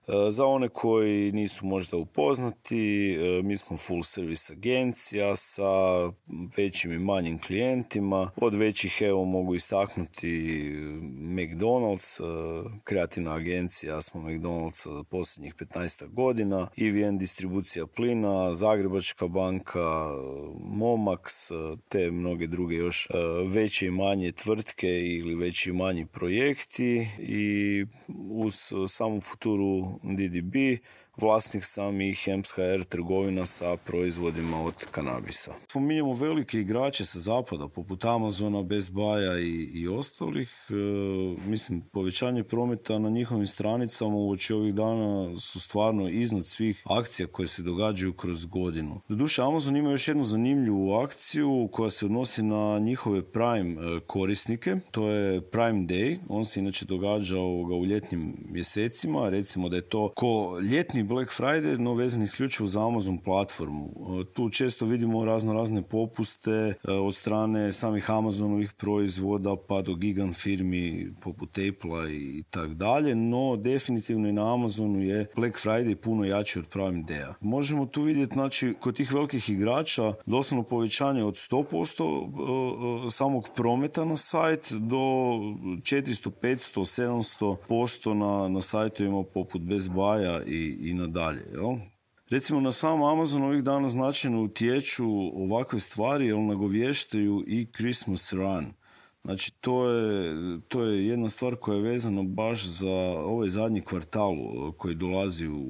E, 0.08 0.30
za 0.30 0.46
one 0.46 0.68
koji 0.68 1.32
nisu 1.32 1.66
možda 1.66 1.96
upoznati, 1.96 3.12
e, 3.12 3.42
mi 3.42 3.56
smo 3.56 3.76
full 3.76 4.02
service 4.02 4.52
agencija 4.52 5.36
sa 5.36 5.64
većim 6.56 6.92
i 6.92 6.98
manjim 6.98 7.38
klijentima. 7.38 8.30
Od 8.36 8.54
većih 8.54 9.02
evo 9.02 9.24
mogu 9.24 9.54
istaknuti 9.54 10.28
McDonald's, 11.18 12.20
e, 12.20 12.80
kreativna 12.84 13.34
agencija 13.34 14.02
smo 14.02 14.20
McDonald's 14.20 15.04
posljednjih 15.04 15.54
15 15.54 16.08
godina, 16.08 16.68
EVN 16.76 17.18
distribucija 17.18 17.86
plina, 17.86 18.54
Zagrebačka 18.54 19.28
banka, 19.28 20.08
Momax, 20.58 21.52
te 21.88 22.10
mnoge 22.10 22.46
druge 22.46 22.74
još 22.74 23.08
veće 23.46 23.86
i 23.86 23.90
manje 23.90 24.32
tvrtke 24.32 24.88
ili 24.88 25.34
veći 25.34 25.70
i 25.70 25.72
manji 25.72 26.06
projekti 26.06 27.06
i 27.18 27.84
uz 28.30 28.54
samu 28.88 29.20
futuru 29.20 29.91
DDB 30.00 30.80
vlasnik 31.16 31.64
sam 31.64 32.00
i 32.00 32.14
HR 32.14 32.84
trgovina 32.88 33.46
sa 33.46 33.76
proizvodima 33.76 34.64
od 34.64 34.74
kanabisa. 34.90 35.52
Spominjemo 35.64 36.14
velike 36.14 36.60
igrače 36.60 37.04
sa 37.04 37.20
zapada, 37.20 37.68
poput 37.68 38.04
Amazona, 38.04 38.62
Best 38.62 38.92
Buya 38.92 39.38
i, 39.40 39.80
i 39.80 39.88
ostalih. 39.88 40.50
E, 40.70 40.74
mislim, 41.46 41.80
povećanje 41.92 42.44
prometa 42.44 42.98
na 42.98 43.10
njihovim 43.10 43.46
stranicama 43.46 44.14
uoči 44.14 44.52
ovih 44.52 44.74
dana 44.74 45.36
su 45.36 45.60
stvarno 45.60 46.08
iznad 46.08 46.46
svih 46.46 46.82
akcija 46.84 47.26
koje 47.26 47.48
se 47.48 47.62
događaju 47.62 48.12
kroz 48.12 48.44
godinu. 48.44 49.00
Doduše, 49.08 49.42
Amazon 49.42 49.76
ima 49.76 49.90
još 49.90 50.08
jednu 50.08 50.24
zanimljivu 50.24 50.92
akciju 50.92 51.68
koja 51.72 51.90
se 51.90 52.06
odnosi 52.06 52.42
na 52.42 52.78
njihove 52.78 53.22
Prime 53.22 53.96
e, 53.96 54.00
korisnike. 54.06 54.76
To 54.90 55.08
je 55.08 55.40
Prime 55.40 55.86
Day. 55.86 56.18
On 56.28 56.44
se 56.44 56.60
inače 56.60 56.84
događa 56.84 57.40
u 57.40 57.86
ljetnim 57.86 58.34
mjesecima. 58.50 59.28
Recimo 59.28 59.68
da 59.68 59.76
je 59.76 59.88
to 59.88 60.08
ko 60.08 60.58
ljetni 60.70 61.01
Black 61.02 61.32
Friday, 61.38 61.78
no 61.78 61.94
vezan 61.94 62.22
isključivo 62.22 62.66
za 62.66 62.86
Amazon 62.86 63.18
platformu. 63.18 63.90
E, 64.20 64.24
tu 64.24 64.50
često 64.50 64.86
vidimo 64.86 65.24
razno 65.24 65.52
razne 65.52 65.82
popuste 65.82 66.50
e, 66.50 66.74
od 66.92 67.14
strane 67.14 67.72
samih 67.72 68.10
Amazonovih 68.10 68.72
proizvoda 68.72 69.56
pa 69.68 69.82
do 69.82 69.94
gigant 69.94 70.36
firmi 70.36 71.12
poput 71.20 71.58
Apple 71.58 72.14
i 72.14 72.42
tak 72.50 72.74
dalje, 72.74 73.14
no 73.14 73.56
definitivno 73.56 74.28
i 74.28 74.32
na 74.32 74.54
Amazonu 74.54 75.02
je 75.02 75.26
Black 75.36 75.56
Friday 75.64 75.94
puno 75.94 76.24
jači 76.24 76.58
od 76.58 76.66
Prime 76.66 77.02
Day. 77.02 77.32
Možemo 77.40 77.86
tu 77.86 78.02
vidjeti, 78.02 78.34
znači, 78.34 78.74
kod 78.80 78.96
tih 78.96 79.12
velikih 79.12 79.50
igrača 79.50 80.14
doslovno 80.26 80.62
povećanje 80.62 81.24
od 81.24 81.34
100% 81.34 83.06
e, 83.06 83.10
samog 83.10 83.48
prometa 83.56 84.04
na 84.04 84.16
sajt 84.16 84.72
do 84.72 84.96
400, 84.96 86.30
500, 86.42 87.02
700% 87.02 87.56
posto 87.68 88.14
na, 88.14 88.48
na 88.48 88.60
sajtovima 88.60 89.22
poput 89.22 89.62
Best 89.62 89.88
Buy 89.88 90.42
i, 90.46 90.90
i 90.90 90.91
i 90.92 90.94
nadalje. 90.94 91.42
Jel? 91.52 91.76
Recimo 92.30 92.60
na 92.60 92.72
sam 92.72 93.02
Amazon 93.02 93.42
ovih 93.42 93.62
dana 93.62 93.88
značajno 93.88 94.42
utječu 94.42 95.06
ovakve 95.34 95.80
stvari, 95.80 96.26
jer 96.26 96.38
nagovještaju 96.38 97.44
i 97.46 97.66
Christmas 97.76 98.32
Run. 98.32 98.72
Znači, 99.24 99.52
to 99.60 99.90
je, 99.90 100.34
to 100.68 100.82
je 100.84 101.06
jedna 101.06 101.28
stvar 101.28 101.56
koja 101.56 101.76
je 101.76 101.82
vezana 101.82 102.22
baš 102.22 102.64
za 102.64 102.92
ovaj 103.24 103.48
zadnji 103.48 103.80
kvartal 103.80 104.34
koji 104.76 104.94
dolazi 104.94 105.48
u, 105.48 105.66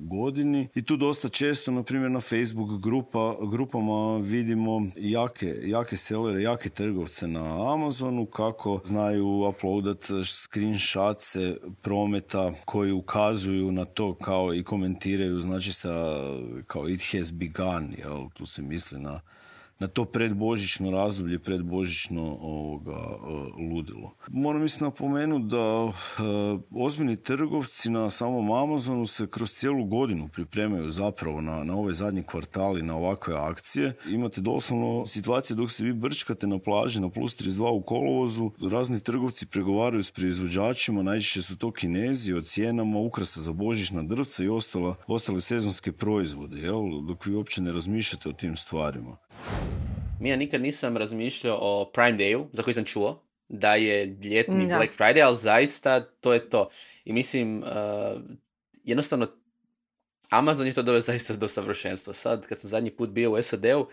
godini. 0.00 0.68
I 0.74 0.82
tu 0.82 0.96
dosta 0.96 1.28
često, 1.28 1.70
na 1.70 1.82
primjer, 1.82 2.10
na 2.10 2.20
Facebook 2.20 2.82
grupa, 2.82 3.36
grupama 3.50 4.18
vidimo 4.18 4.86
jake, 4.96 5.54
jake 5.62 5.96
sellere, 5.96 6.42
jake 6.42 6.68
trgovce 6.68 7.28
na 7.28 7.72
Amazonu 7.74 8.26
kako 8.26 8.80
znaju 8.84 9.48
uploadat 9.48 10.04
screenshotse 10.24 11.56
prometa 11.82 12.52
koji 12.64 12.92
ukazuju 12.92 13.72
na 13.72 13.84
to 13.84 14.14
kao 14.14 14.54
i 14.54 14.62
komentiraju, 14.62 15.40
znači 15.40 15.72
sa 15.72 15.94
kao 16.66 16.88
it 16.88 17.02
has 17.12 17.32
begun, 17.32 17.94
jel? 17.98 18.28
tu 18.34 18.46
se 18.46 18.62
misli 18.62 19.00
na 19.00 19.20
na 19.78 19.88
to 19.88 20.04
predbožično 20.04 20.90
razdoblje, 20.90 21.38
predbožično 21.38 22.22
ovoga, 22.40 22.92
e, 22.92 23.72
ludilo. 23.72 24.14
Moram 24.28 24.64
isto 24.64 24.84
napomenuti 24.84 25.44
da 25.44 25.56
e, 25.56 25.92
ozbiljni 26.70 27.16
trgovci 27.16 27.90
na 27.90 28.10
samom 28.10 28.52
Amazonu 28.52 29.06
se 29.06 29.26
kroz 29.26 29.50
cijelu 29.50 29.84
godinu 29.84 30.28
pripremaju 30.28 30.90
zapravo 30.90 31.40
na, 31.40 31.64
na 31.64 31.76
ove 31.76 31.92
zadnje 31.92 32.22
kvartali, 32.22 32.82
na 32.82 32.96
ovakve 32.96 33.34
akcije. 33.36 33.96
Imate 34.08 34.40
doslovno 34.40 35.06
situacije 35.06 35.56
dok 35.56 35.70
se 35.70 35.84
vi 35.84 35.92
brčkate 35.92 36.46
na 36.46 36.58
plaži 36.58 37.00
na 37.00 37.10
plus 37.10 37.36
32 37.36 37.70
u 37.70 37.82
kolovozu, 37.82 38.50
razni 38.70 39.00
trgovci 39.00 39.46
pregovaraju 39.46 40.02
s 40.02 40.10
proizvođačima, 40.10 41.02
najčešće 41.02 41.42
su 41.42 41.56
to 41.56 41.72
kinezi 41.72 42.34
o 42.34 42.42
cijenama, 42.42 42.98
ukrasa 42.98 43.40
za 43.40 43.52
božićna 43.52 44.02
drvca 44.02 44.44
i 44.44 44.48
ostala, 44.48 44.94
ostale 45.06 45.40
sezonske 45.40 45.92
proizvode, 45.92 46.60
jel? 46.60 47.02
dok 47.06 47.26
vi 47.26 47.34
uopće 47.34 47.62
ne 47.62 47.72
razmišljate 47.72 48.28
o 48.28 48.32
tim 48.32 48.56
stvarima. 48.56 49.16
Ja 50.20 50.36
nikad 50.36 50.60
nisam 50.60 50.96
razmišljao 50.96 51.58
o 51.60 51.90
Prime 51.94 52.18
Dayu, 52.18 52.46
za 52.52 52.62
koji 52.62 52.74
sam 52.74 52.84
čuo, 52.84 53.22
da 53.48 53.74
je 53.74 54.06
ljetni 54.06 54.66
Da. 54.66 54.76
Black 54.76 54.98
Friday, 54.98 55.24
ali 55.24 55.36
zaista 55.36 56.00
to 56.00 56.32
je 56.32 56.50
to. 56.50 56.68
I 57.04 57.12
mislim, 57.12 57.62
uh, 57.62 57.68
jednostavno, 58.84 59.28
Amazon 60.30 60.66
je 60.66 60.72
to 60.72 60.82
doveo 60.82 61.00
zaista 61.00 61.36
do 61.36 61.48
savršenstva. 61.48 62.14
Sad, 62.14 62.46
kad 62.46 62.60
sam 62.60 62.70
zadnji 62.70 62.90
put 62.90 63.10
bio 63.10 63.32
u 63.32 63.42
SAD-u, 63.42 63.80
uh, 63.80 63.86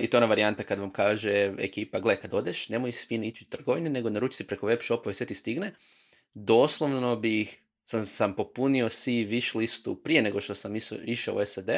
i 0.00 0.06
to 0.06 0.16
je 0.16 0.18
ona 0.18 0.26
varijanta 0.26 0.62
kad 0.62 0.78
vam 0.78 0.92
kaže 0.92 1.52
ekipa, 1.58 2.00
gle, 2.00 2.20
kad 2.20 2.34
odeš, 2.34 2.68
nemoj 2.68 2.92
s 2.92 3.08
fine 3.08 3.28
ići 3.28 3.44
u 3.44 3.50
trgovine, 3.50 3.90
nego 3.90 4.10
naruči 4.10 4.36
si 4.36 4.46
preko 4.46 4.66
web 4.66 4.78
shopova 4.82 5.10
i 5.10 5.14
sve 5.14 5.26
ti 5.26 5.34
stigne. 5.34 5.74
Doslovno 6.34 7.16
bih, 7.16 7.58
sam, 7.84 8.04
sam 8.04 8.36
popunio 8.36 8.88
si 8.88 9.12
wish 9.12 9.58
listu 9.58 10.02
prije 10.02 10.22
nego 10.22 10.40
što 10.40 10.54
sam 10.54 10.76
išao 11.04 11.36
u 11.36 11.44
SAD. 11.44 11.70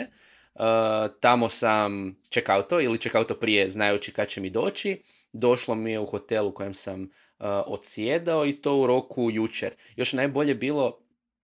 Uh, 0.58 1.10
tamo 1.20 1.48
sam 1.48 2.16
checkouto 2.30 2.80
ili 2.80 2.98
checkouto 2.98 3.34
prije 3.34 3.70
znajući 3.70 4.12
kad 4.12 4.28
će 4.28 4.40
mi 4.40 4.50
doći. 4.50 5.02
Došlo 5.32 5.74
mi 5.74 5.92
je 5.92 6.00
u 6.00 6.06
hotelu 6.06 6.48
u 6.48 6.54
kojem 6.54 6.74
sam 6.74 7.02
uh, 7.02 7.08
odsjedao 7.66 8.46
i 8.46 8.52
to 8.52 8.76
u 8.76 8.86
roku 8.86 9.30
jučer. 9.30 9.74
Još 9.96 10.12
najbolje 10.12 10.54
bilo... 10.54 10.98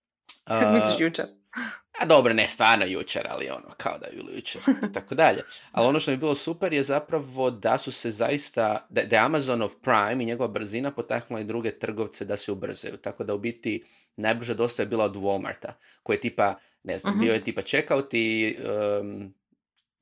Kad 0.45 0.69
uh, 0.69 0.75
misliš 0.75 1.00
jučer? 1.00 1.26
a 2.00 2.07
dobro, 2.07 2.33
ne 2.33 2.49
stvarno 2.49 2.85
jučer, 2.85 3.26
ali 3.31 3.50
ono, 3.50 3.75
kao 3.76 3.99
da 3.99 4.07
je 4.07 4.12
bilo 4.12 4.31
jučer, 4.35 4.61
tako 4.95 5.14
dalje. 5.14 5.42
Ali 5.73 5.87
ono 5.87 5.99
što 5.99 6.11
mi 6.11 6.12
je 6.12 6.19
bilo 6.19 6.35
super 6.35 6.73
je 6.73 6.83
zapravo 6.83 7.50
da 7.50 7.78
su 7.78 7.92
se 7.92 8.11
zaista, 8.11 8.87
da, 8.90 9.02
da 9.02 9.16
je 9.16 9.23
Amazonov 9.23 9.71
Prime 9.83 10.23
i 10.23 10.26
njegova 10.26 10.49
brzina 10.49 10.90
potaknula 10.90 11.40
i 11.40 11.45
druge 11.45 11.78
trgovce 11.78 12.25
da 12.25 12.37
se 12.37 12.52
ubrzaju. 12.52 12.97
Tako 12.97 13.25
da 13.25 13.35
u 13.35 13.38
biti 13.38 13.85
najbrža 14.16 14.54
dosta 14.54 14.83
je 14.83 14.87
bila 14.87 15.04
od 15.04 15.16
Walmarta, 15.16 15.73
koji 16.02 16.16
je 16.16 16.21
tipa, 16.21 16.54
ne 16.85 16.99
znam, 16.99 17.15
Mhm. 17.15 17.23
bio 17.25 17.33
je 17.33 17.45
tipa 17.45 17.62
checkout 17.62 18.15
i 18.15 18.57
um, 19.01 19.35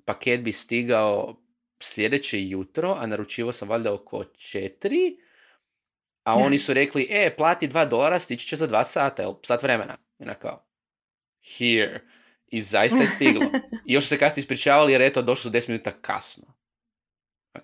paket 0.04 0.40
bi 0.40 0.52
stigao 0.52 1.36
sljedeće 1.82 2.48
jutro, 2.48 2.96
a 2.98 3.06
naručivo 3.06 3.52
sam 3.52 3.68
valjda 3.68 3.92
oko 3.94 4.24
četiri, 4.24 5.16
a 6.24 6.34
oni 6.34 6.58
su 6.64 6.74
rekli, 6.74 7.06
e, 7.10 7.34
plati 7.36 7.68
dva 7.68 7.84
dolara, 7.84 8.18
stići 8.18 8.46
će 8.46 8.56
za 8.56 8.66
dva 8.66 8.84
sata, 8.84 9.22
jel, 9.22 9.34
sat 9.44 9.62
vremena. 9.62 9.96
I 10.18 10.22
ona 10.22 10.34
kao, 10.34 10.66
here. 11.58 12.00
I 12.46 12.62
zaista 12.62 12.98
je 12.98 13.06
stiglo. 13.06 13.42
I 13.86 13.92
još 13.92 14.06
se 14.08 14.18
kasnije 14.18 14.40
ispričavali 14.42 14.92
jer 14.92 15.02
eto, 15.02 15.22
došlo 15.22 15.42
su 15.50 15.56
10 15.56 15.68
minuta 15.68 15.92
kasno. 16.00 16.54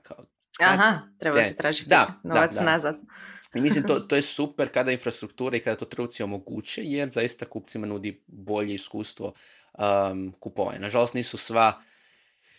Kao, 0.02 0.26
Aha, 0.60 1.00
treba 1.18 1.36
Da, 1.36 1.42
se 1.42 1.56
tražiti 1.56 1.88
da, 1.88 2.20
da, 2.24 2.34
novac 2.34 2.54
da. 2.54 2.62
nazad. 2.64 2.96
I 3.58 3.60
mislim, 3.60 3.84
to, 3.84 4.00
to 4.08 4.16
je 4.16 4.22
super 4.22 4.68
kada 4.68 4.92
infrastruktura 4.92 5.56
i 5.56 5.60
kada 5.60 5.76
to 5.76 5.84
trgovci 5.84 6.22
omoguće, 6.22 6.82
jer 6.84 7.10
zaista 7.10 7.46
kupcima 7.46 7.86
nudi 7.86 8.22
bolje 8.26 8.74
iskustvo 8.74 9.32
um, 9.78 10.34
kupovanja. 10.40 10.78
Nažalost, 10.78 11.14
nisu 11.14 11.38
sva 11.38 11.82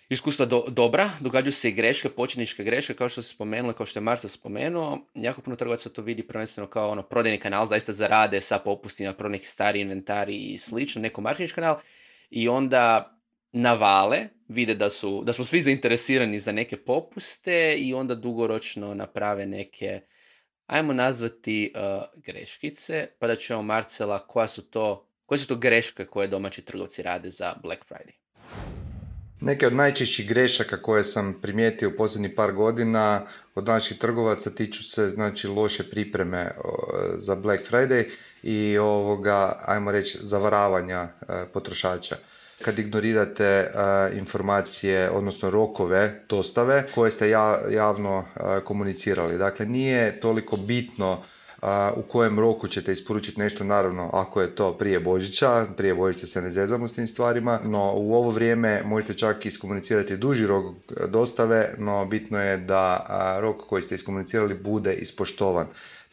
iskustva 0.10 0.46
do- 0.46 0.66
dobra, 0.68 1.10
događaju 1.20 1.52
se 1.52 1.70
i 1.70 1.72
greške, 1.72 2.10
početničke 2.10 2.64
greške, 2.64 2.94
kao 2.94 3.10
što 3.10 3.22
se 3.22 3.34
spomenuli, 3.34 3.74
kao 3.74 3.86
što 3.86 4.00
je 4.00 4.04
Marsa 4.04 4.30
spomenuo, 4.30 5.08
jako 5.14 5.42
puno 5.42 5.56
trgovaca 5.56 5.90
to 5.90 6.02
vidi 6.02 6.28
prvenstveno 6.28 6.70
kao 6.70 6.90
ono 6.90 7.04
prodajni 7.04 7.40
kanal, 7.40 7.66
zaista 7.66 7.94
zarade 7.94 8.42
sa 8.42 8.60
popustima, 8.60 9.14
pro 9.14 9.30
neki 9.30 9.46
stari 9.46 9.80
inventari 9.82 10.36
i 10.36 10.58
slično, 10.58 11.02
neko 11.02 11.22
marketing 11.22 11.56
kanal, 11.56 11.80
i 12.30 12.50
onda 12.50 13.14
navale, 13.52 14.28
vide 14.48 14.76
da, 14.76 14.90
su, 14.90 15.24
da 15.24 15.34
smo 15.34 15.46
svi 15.46 15.62
zainteresirani 15.62 16.40
za 16.40 16.52
neke 16.52 16.78
popuste 16.78 17.76
i 17.78 17.94
onda 17.94 18.16
dugoročno 18.16 18.94
naprave 18.94 19.46
neke, 19.46 20.02
ajmo 20.68 20.94
nazvati 20.94 21.74
uh, 21.76 22.04
greškice, 22.16 23.08
pa 23.20 23.28
da 23.28 23.36
ćemo 23.36 23.62
Marcela, 23.62 24.28
koja 24.28 24.48
su 24.48 24.62
to, 24.62 25.08
koje 25.26 25.38
su 25.38 25.48
to 25.48 25.56
greške 25.56 26.06
koje 26.06 26.28
domaći 26.28 26.62
trgovci 26.62 27.02
rade 27.02 27.30
za 27.30 27.54
Black 27.64 27.82
Friday? 27.90 28.14
Neke 29.42 29.68
od 29.68 29.74
najčešćih 29.74 30.28
grešaka 30.28 30.82
koje 30.82 31.04
sam 31.04 31.40
primijetio 31.42 31.90
u 31.90 31.98
posljednjih 31.98 32.32
par 32.36 32.52
godina 32.52 33.22
od 33.56 33.68
naših 33.68 33.98
trgovaca 33.98 34.50
tiču 34.50 34.84
se 34.84 35.08
znači 35.08 35.48
loše 35.48 35.90
pripreme 35.90 36.52
o, 36.64 36.72
za 37.18 37.36
Black 37.36 37.72
Friday 37.72 38.06
i 38.44 38.78
ovoga, 38.78 39.60
ajmo 39.66 39.92
reći, 39.92 40.18
zavaravanja 40.22 40.96
e, 40.98 41.46
potrošača. 41.54 42.16
Kad 42.62 42.80
ignorirate 42.80 43.44
e, 43.46 43.70
informacije, 44.18 45.10
odnosno 45.10 45.50
rokove 45.50 46.24
dostave 46.30 46.84
koje 46.96 47.12
ste 47.12 47.30
ja- 47.30 47.62
javno 47.70 48.26
e, 48.36 48.60
komunicirali. 48.64 49.38
Dakle, 49.38 49.66
nije 49.66 50.20
toliko 50.20 50.58
bitno 50.58 51.24
a, 51.62 51.92
u 51.96 52.02
kojem 52.02 52.40
roku 52.40 52.68
ćete 52.68 52.92
isporučiti 52.92 53.40
nešto, 53.40 53.64
naravno 53.64 54.10
ako 54.14 54.42
je 54.42 54.56
to 54.56 54.74
prije 54.78 55.00
Božića, 55.00 55.66
prije 55.78 55.96
Božića 55.96 56.28
se 56.28 56.42
ne 56.42 56.50
zezamo 56.50 56.88
s 56.88 56.94
tim 56.94 57.08
stvarima, 57.08 57.60
no 57.64 57.94
u 57.96 58.14
ovo 58.14 58.30
vrijeme 58.30 58.82
možete 58.86 59.14
čak 59.14 59.46
iskomunicirati 59.46 60.18
duži 60.18 60.48
rok 60.48 60.66
e, 60.66 61.08
dostave, 61.08 61.74
no 61.78 62.06
bitno 62.06 62.40
je 62.42 62.58
da 62.58 63.06
rok 63.42 63.58
koji 63.68 63.84
ste 63.84 63.96
iskomunicirali 63.96 64.56
bude 64.56 64.94
ispoštovan. 64.94 65.68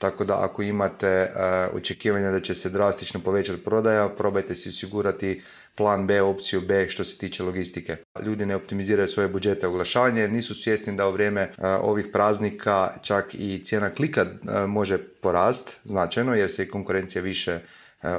Tako 0.05 0.25
da 0.25 0.45
ako 0.45 0.63
imate 0.63 1.09
e, 1.09 1.31
očekivanja 1.73 2.31
da 2.31 2.41
će 2.41 2.55
se 2.55 2.71
drastično 2.71 3.21
povećati 3.21 3.65
prodaja, 3.65 4.09
probajte 4.09 4.55
si 4.55 4.69
osigurati 4.69 5.43
plan 5.75 6.07
B, 6.07 6.23
opciju 6.23 6.61
B 6.61 6.87
što 6.89 7.05
se 7.05 7.19
tiče 7.19 7.43
logistike. 7.43 7.97
Ljudi 8.23 8.47
ne 8.47 8.57
optimiziraju 8.57 9.09
svoje 9.09 9.29
budžete 9.29 9.67
oglašavanja 9.67 10.21
jer 10.21 10.33
nisu 10.33 10.55
svjesni 10.55 10.97
da 10.97 11.09
u 11.09 11.13
vrijeme 11.13 11.41
e, 11.41 11.69
ovih 11.69 12.07
praznika 12.13 12.91
čak 13.03 13.35
i 13.35 13.65
cijena 13.65 13.91
klika 13.91 14.21
e, 14.21 14.67
može 14.67 14.99
porast 14.99 15.81
značajno 15.85 16.35
jer 16.35 16.51
se 16.51 16.63
i 16.63 16.69
konkurencija 16.69 17.23
više 17.23 17.59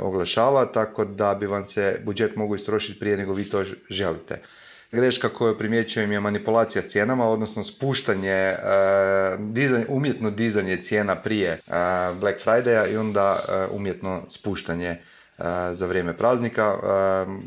oglašava, 0.01 0.65
tako 0.65 1.05
da 1.05 1.35
bi 1.35 1.45
vam 1.45 1.63
se 1.63 2.01
budžet 2.05 2.35
mogu 2.35 2.55
istrošiti 2.55 2.99
prije 2.99 3.17
nego 3.17 3.33
vi 3.33 3.49
to 3.49 3.63
želite. 3.89 4.41
Greška 4.95 5.29
koju 5.29 5.57
primjećujem 5.57 6.11
je 6.11 6.19
manipulacija 6.19 6.81
cijenama, 6.81 7.29
odnosno 7.29 7.63
spuštanje, 7.63 8.29
e, 8.29 8.57
umjetno 9.87 10.31
dizanje 10.31 10.77
cijena 10.77 11.15
prije 11.15 11.49
e, 11.51 11.59
Black 12.19 12.45
Friday-a 12.45 12.87
i 12.87 12.97
onda 12.97 13.39
e, 13.47 13.75
umjetno 13.75 14.21
spuštanje 14.29 14.97
za 15.71 15.85
vrijeme 15.85 16.17
praznika. 16.17 16.75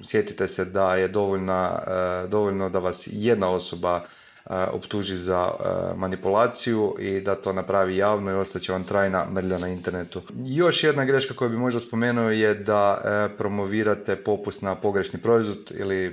Sjetite 0.05 0.49
se 0.49 0.65
da 0.65 0.95
je 0.95 1.09
dovoljna, 1.09 1.81
dovoljno 2.29 2.71
da 2.71 2.79
vas 2.79 3.09
jedna 3.13 3.51
osoba 3.51 4.05
optuži 4.49 5.17
za 5.17 5.51
e, 5.51 5.65
manipulaciju 5.97 6.95
i 6.99 7.21
da 7.21 7.35
to 7.35 7.53
napravi 7.53 7.97
javno 7.97 8.31
i 8.31 8.35
ostaće 8.35 8.73
vam 8.73 8.85
trajna 8.85 9.27
mrlja 9.31 9.59
na 9.59 9.69
internetu. 9.69 10.23
Još 10.45 10.85
jedna 10.85 11.05
greška 11.05 11.35
koju 11.35 11.51
bi 11.51 11.57
možda 11.57 11.81
spomenuo 11.81 12.31
je 12.31 12.55
da 12.55 13.01
e, 13.05 13.37
promovirate 13.37 14.17
popust 14.17 14.63
na 14.63 14.75
pogrešni 14.75 15.19
proizvod 15.21 15.73
ili 15.75 16.07
e, 16.07 16.13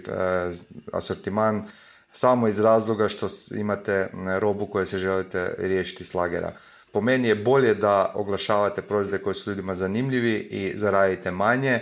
asortiman 0.94 1.68
samo 2.12 2.48
iz 2.48 2.60
razloga 2.60 3.10
što 3.10 3.28
imate 3.56 3.94
e, 3.94 4.10
robu 4.40 4.66
koju 4.66 4.86
se 4.86 5.00
želite 5.00 5.56
riješiti 5.58 6.04
s 6.04 6.14
lagera. 6.14 6.52
Po 6.92 7.02
meni 7.02 7.28
je 7.28 7.36
bolje 7.36 7.76
da 7.76 8.12
oglašavate 8.16 8.82
proizvode 8.82 9.18
koji 9.18 9.36
su 9.36 9.50
ljudima 9.50 9.76
zanimljivi 9.76 10.34
i 10.36 10.78
zaradite 10.78 11.32
manje, 11.32 11.80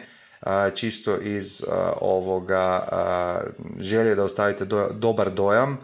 čisto 0.75 1.17
iz 1.17 1.63
ovoga 2.01 2.87
želje 3.79 4.15
da 4.15 4.23
ostavite 4.23 4.65
do- 4.65 4.89
dobar 4.93 5.31
dojam 5.31 5.77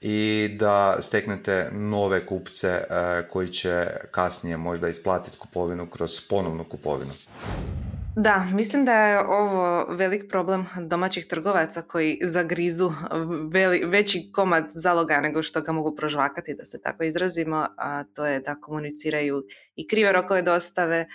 i 0.00 0.48
da 0.58 0.98
steknete 1.02 1.70
nove 1.72 2.26
kupce 2.26 2.84
a, 2.90 3.22
koji 3.30 3.48
će 3.48 3.86
kasnije 4.10 4.56
možda 4.56 4.88
isplatiti 4.88 5.38
kupovinu 5.38 5.86
kroz 5.86 6.20
ponovnu 6.28 6.64
kupovinu. 6.64 7.12
Da, 8.18 8.46
mislim 8.52 8.84
da 8.84 8.92
je 8.92 9.20
ovo 9.26 9.84
velik 9.84 10.28
problem 10.28 10.66
domaćih 10.80 11.26
trgovaca 11.26 11.82
koji 11.82 12.18
zagrizu 12.22 12.90
veli, 13.52 13.84
veći 13.84 14.30
komad 14.32 14.64
zaloga 14.70 15.20
nego 15.20 15.42
što 15.42 15.60
ga 15.60 15.72
mogu 15.72 15.96
prožvakati, 15.96 16.54
da 16.54 16.64
se 16.64 16.80
tako 16.80 17.04
izrazimo, 17.04 17.66
a 17.76 18.04
to 18.04 18.26
je 18.26 18.40
da 18.40 18.54
komuniciraju 18.54 19.42
i 19.76 19.88
krive 19.88 20.12
rokove 20.12 20.42
dostave 20.42 21.06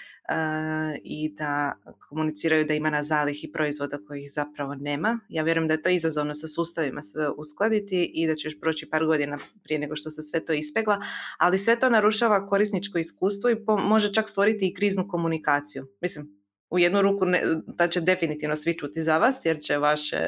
i 1.04 1.30
da 1.38 1.74
komuniciraju 2.10 2.66
da 2.66 2.74
ima 2.74 2.90
na 2.90 3.04
zalihi 3.04 3.52
proizvoda 3.52 3.98
kojih 4.08 4.32
zapravo 4.34 4.76
nema. 4.76 5.20
Ja 5.30 5.44
vjerujem 5.44 5.68
da 5.68 5.74
je 5.74 5.82
to 5.82 5.90
izazovno 5.90 6.34
sa 6.34 6.48
sustavima 6.48 7.02
sve 7.02 7.30
uskladiti 7.30 8.12
i 8.14 8.28
da 8.28 8.36
će 8.36 8.48
još 8.48 8.60
proći 8.60 8.90
par 8.90 9.06
godina 9.06 9.38
prije 9.64 9.80
nego 9.80 9.96
što 9.96 10.10
se 10.10 10.22
sve 10.22 10.46
to 10.46 10.54
ispegla, 10.54 11.02
ali 11.38 11.58
sve 11.58 11.80
to 11.80 11.90
narušava 11.90 12.48
korisničko 12.48 12.98
iskustvo 12.98 13.50
i 13.50 13.58
može 13.68 14.14
čak 14.14 14.30
stvoriti 14.30 14.68
i 14.68 14.74
kriznu 14.74 15.08
komunikaciju. 15.08 15.88
Mislim, 16.02 16.42
u 16.70 16.80
jednu 16.80 17.02
ruku 17.02 17.26
ne, 17.26 17.42
da 17.68 17.88
će 17.88 18.02
definitivno 18.02 18.56
svi 18.56 18.78
čuti 18.78 19.02
za 19.02 19.18
vas 19.18 19.46
jer 19.46 19.62
će 19.62 19.78
vaše 19.78 20.28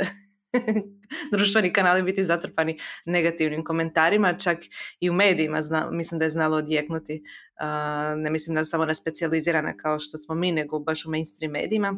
društveni 1.34 1.74
kanali 1.74 2.04
biti 2.04 2.26
zatrpani 2.26 2.80
negativnim 3.06 3.63
komentarima, 3.63 4.38
čak 4.38 4.58
i 5.00 5.10
u 5.10 5.13
medijima 5.13 5.62
zna, 5.62 5.92
mislim 5.92 6.20
da 6.20 6.26
je 6.26 6.30
znalo 6.30 6.58
odjeknuti. 6.58 7.24
Uh, 7.24 8.22
ne 8.22 8.30
mislim 8.30 8.56
da 8.56 8.66
samo 8.66 8.86
na 8.86 8.96
specijalizirane 8.96 9.78
kao 9.78 10.00
što 10.00 10.18
smo 10.18 10.36
mi, 10.36 10.52
nego 10.52 10.80
baš 10.80 11.06
u 11.06 11.10
mainstream 11.10 11.52
medijima 11.52 11.94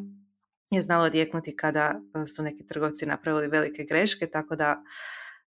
je 0.72 0.82
znalo 0.82 1.04
odjeknuti 1.04 1.56
kada 1.56 2.02
su 2.36 2.44
neki 2.44 2.68
trgovci 2.68 3.06
napravili 3.06 3.48
velike 3.48 3.84
greške, 3.84 4.28
tako 4.28 4.56
da 4.56 4.84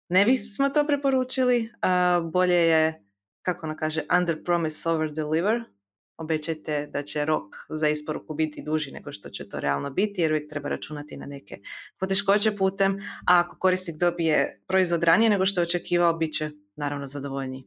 ne 0.09 0.25
bismo 0.25 0.69
to 0.69 0.87
preporučili. 0.87 1.71
Uh, 1.73 2.31
bolje 2.31 2.55
je, 2.55 3.05
kako 3.43 3.67
ona 3.67 3.77
kaže, 3.77 4.03
under 4.19 4.45
promise 4.45 4.89
over 4.89 5.13
deliver, 5.13 5.63
obećajte 6.19 6.87
da 6.87 7.03
će 7.03 7.25
rok 7.25 7.45
za 7.69 7.89
isporuku 7.89 8.35
biti 8.35 8.63
duži 8.63 8.91
nego 8.91 9.13
što 9.13 9.31
će 9.31 9.49
to 9.49 9.61
realno 9.61 9.91
biti, 9.91 10.21
jer 10.21 10.33
uvijek 10.33 10.51
treba 10.51 10.69
računati 10.69 11.17
na 11.17 11.27
neke 11.27 11.59
poteškoće 11.99 12.57
putem, 12.57 12.99
a 13.27 13.41
ako 13.41 13.59
korisnik 13.59 13.97
dobije 13.97 14.63
proizvod 14.67 15.03
ranije 15.03 15.31
nego 15.31 15.47
što 15.47 15.61
je 15.61 15.65
očekivao, 15.65 16.13
bit 16.13 16.33
će 16.35 16.51
naravno 16.77 17.07
zadovoljniji. 17.07 17.65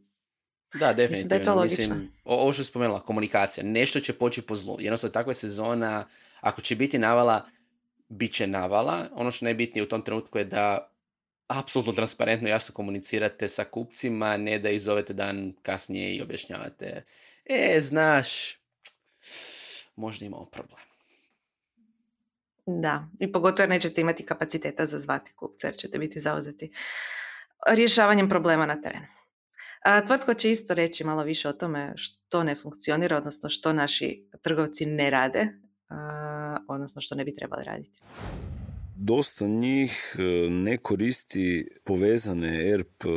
Da, 0.73 0.93
definitivno. 0.93 1.09
Mislim 1.09 1.27
da 1.27 1.35
je 1.35 1.43
to 1.43 1.55
logično. 1.55 1.95
Mislim, 1.95 2.11
o- 2.23 2.35
ovo 2.41 2.51
što 2.53 2.61
je 2.61 2.65
spomenula, 2.65 2.99
komunikacija. 3.01 3.63
Nešto 3.63 3.99
će 3.99 4.13
poći 4.13 4.41
po 4.41 4.55
zlu. 4.55 4.75
Jednostavno, 4.79 5.11
takva 5.11 5.33
sezona, 5.33 6.07
ako 6.41 6.61
će 6.61 6.75
biti 6.75 6.97
navala, 6.99 7.45
bit 8.09 8.33
će 8.33 8.47
navala. 8.47 9.09
Ono 9.13 9.31
što 9.31 9.45
najbitnije 9.45 9.83
u 9.83 9.87
tom 9.87 10.01
trenutku 10.01 10.37
je 10.37 10.45
da 10.45 10.91
apsolutno 11.49 11.93
transparentno 11.93 12.49
jasno 12.49 12.73
komunicirate 12.73 13.47
sa 13.47 13.63
kupcima, 13.63 14.37
ne 14.37 14.59
da 14.59 14.69
ih 14.69 14.81
zovete 14.81 15.13
dan 15.13 15.53
kasnije 15.61 16.15
i 16.15 16.21
objašnjavate 16.21 17.03
e, 17.45 17.81
znaš, 17.81 18.59
možda 19.95 20.25
imamo 20.25 20.45
problem. 20.45 20.79
Da, 22.65 23.07
i 23.19 23.31
pogotovo 23.31 23.63
jer 23.63 23.69
nećete 23.69 24.01
imati 24.01 24.25
kapaciteta 24.25 24.85
za 24.85 24.99
zvati 24.99 25.33
kupca 25.33 25.67
jer 25.67 25.75
ćete 25.75 25.99
biti 25.99 26.19
zauzeti 26.19 26.71
rješavanjem 27.67 28.29
problema 28.29 28.65
na 28.65 28.81
terenu. 28.81 29.07
A, 29.83 30.05
tvrtko 30.05 30.33
će 30.33 30.51
isto 30.51 30.73
reći 30.73 31.03
malo 31.03 31.23
više 31.23 31.49
o 31.49 31.53
tome 31.53 31.93
što 31.95 32.43
ne 32.43 32.55
funkcionira, 32.55 33.17
odnosno 33.17 33.49
što 33.49 33.73
naši 33.73 34.27
trgovci 34.41 34.85
ne 34.85 35.09
rade, 35.09 35.47
odnosno 36.67 37.01
što 37.01 37.15
ne 37.15 37.23
bi 37.23 37.35
trebali 37.35 37.63
raditi. 37.63 38.01
Dosta 38.99 39.47
njih 39.47 40.15
e, 40.19 40.49
ne 40.49 40.77
koristi 40.77 41.67
povezane 41.83 42.69
ERP 42.69 43.05
e, 43.05 43.07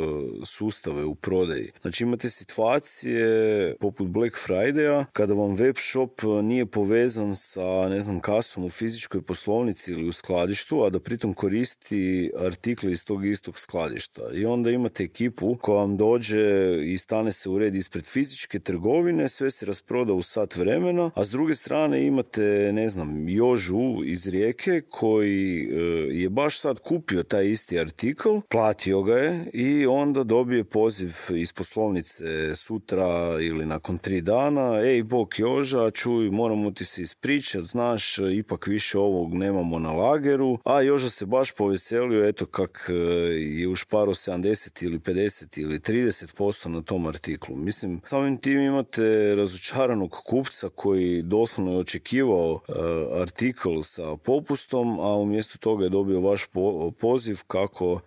sustave 0.44 1.04
u 1.04 1.14
prodaji. 1.14 1.70
Znači 1.82 2.04
imate 2.04 2.30
situacije 2.30 3.76
poput 3.80 4.08
Black 4.08 4.36
Friday-a 4.48 5.04
kada 5.12 5.34
vam 5.34 5.54
web 5.54 5.76
shop 5.78 6.22
e, 6.22 6.42
nije 6.42 6.66
povezan 6.66 7.36
sa 7.36 7.88
ne 7.88 8.00
znam 8.00 8.20
kasom 8.20 8.64
u 8.64 8.68
fizičkoj 8.68 9.22
poslovnici 9.22 9.90
ili 9.92 10.08
u 10.08 10.12
skladištu, 10.12 10.84
a 10.84 10.90
da 10.90 11.00
pritom 11.00 11.34
koristi 11.34 12.30
artikle 12.38 12.92
iz 12.92 13.04
tog 13.04 13.26
istog 13.26 13.58
skladišta. 13.58 14.22
I 14.34 14.46
onda 14.46 14.70
imate 14.70 15.04
ekipu 15.04 15.56
koja 15.60 15.78
vam 15.78 15.96
dođe 15.96 16.76
i 16.84 16.98
stane 16.98 17.32
se 17.32 17.48
u 17.48 17.58
red 17.58 17.74
ispred 17.74 18.04
fizičke 18.04 18.58
trgovine, 18.58 19.28
sve 19.28 19.50
se 19.50 19.66
rasproda 19.66 20.12
u 20.12 20.22
sat 20.22 20.56
vremena, 20.56 21.10
a 21.14 21.24
s 21.24 21.30
druge 21.30 21.54
strane 21.54 22.06
imate, 22.06 22.70
ne 22.72 22.88
znam, 22.88 23.28
Jožu 23.28 24.04
iz 24.04 24.28
Rijeke 24.28 24.80
koji 24.88 25.71
je 26.10 26.28
baš 26.28 26.60
sad 26.60 26.78
kupio 26.78 27.22
taj 27.22 27.50
isti 27.50 27.78
artikl, 27.80 28.28
platio 28.48 29.02
ga 29.02 29.16
je 29.16 29.46
i 29.52 29.86
onda 29.86 30.24
dobije 30.24 30.64
poziv 30.64 31.14
iz 31.30 31.52
poslovnice 31.52 32.56
sutra 32.56 33.36
ili 33.40 33.66
nakon 33.66 33.98
tri 33.98 34.20
dana, 34.20 34.80
ej 34.80 35.02
bok 35.02 35.38
Joža, 35.38 35.90
čuj, 35.90 36.30
moramo 36.30 36.70
ti 36.70 36.84
se 36.84 37.02
ispričat, 37.02 37.64
znaš, 37.64 38.18
ipak 38.18 38.66
više 38.66 38.98
ovog 38.98 39.34
nemamo 39.34 39.78
na 39.78 39.92
lageru, 39.92 40.58
a 40.64 40.80
Joža 40.80 41.10
se 41.10 41.26
baš 41.26 41.52
poveselio, 41.52 42.28
eto 42.28 42.46
kak 42.46 42.90
e, 42.90 42.94
je 43.34 43.68
ušparo 43.68 44.14
70 44.14 44.84
ili 44.84 44.98
50 44.98 45.60
ili 45.60 45.78
30% 45.78 46.68
na 46.68 46.82
tom 46.82 47.06
artiklu. 47.06 47.56
Mislim, 47.56 48.00
samim 48.04 48.36
tim 48.36 48.60
imate 48.60 49.34
razočaranog 49.34 50.10
kupca 50.10 50.68
koji 50.68 51.22
doslovno 51.22 51.72
je 51.72 51.78
očekivao 51.78 52.60
e, 52.68 52.72
artikl 53.20 53.80
sa 53.82 54.16
popustom, 54.16 55.00
a 55.00 55.16
umjesto 55.16 55.58
toga 55.62 55.84
je 55.84 55.90
dobio 55.90 56.20
vaš 56.20 56.46
po- 56.46 56.90
poziv 56.90 57.40
kako 57.46 58.00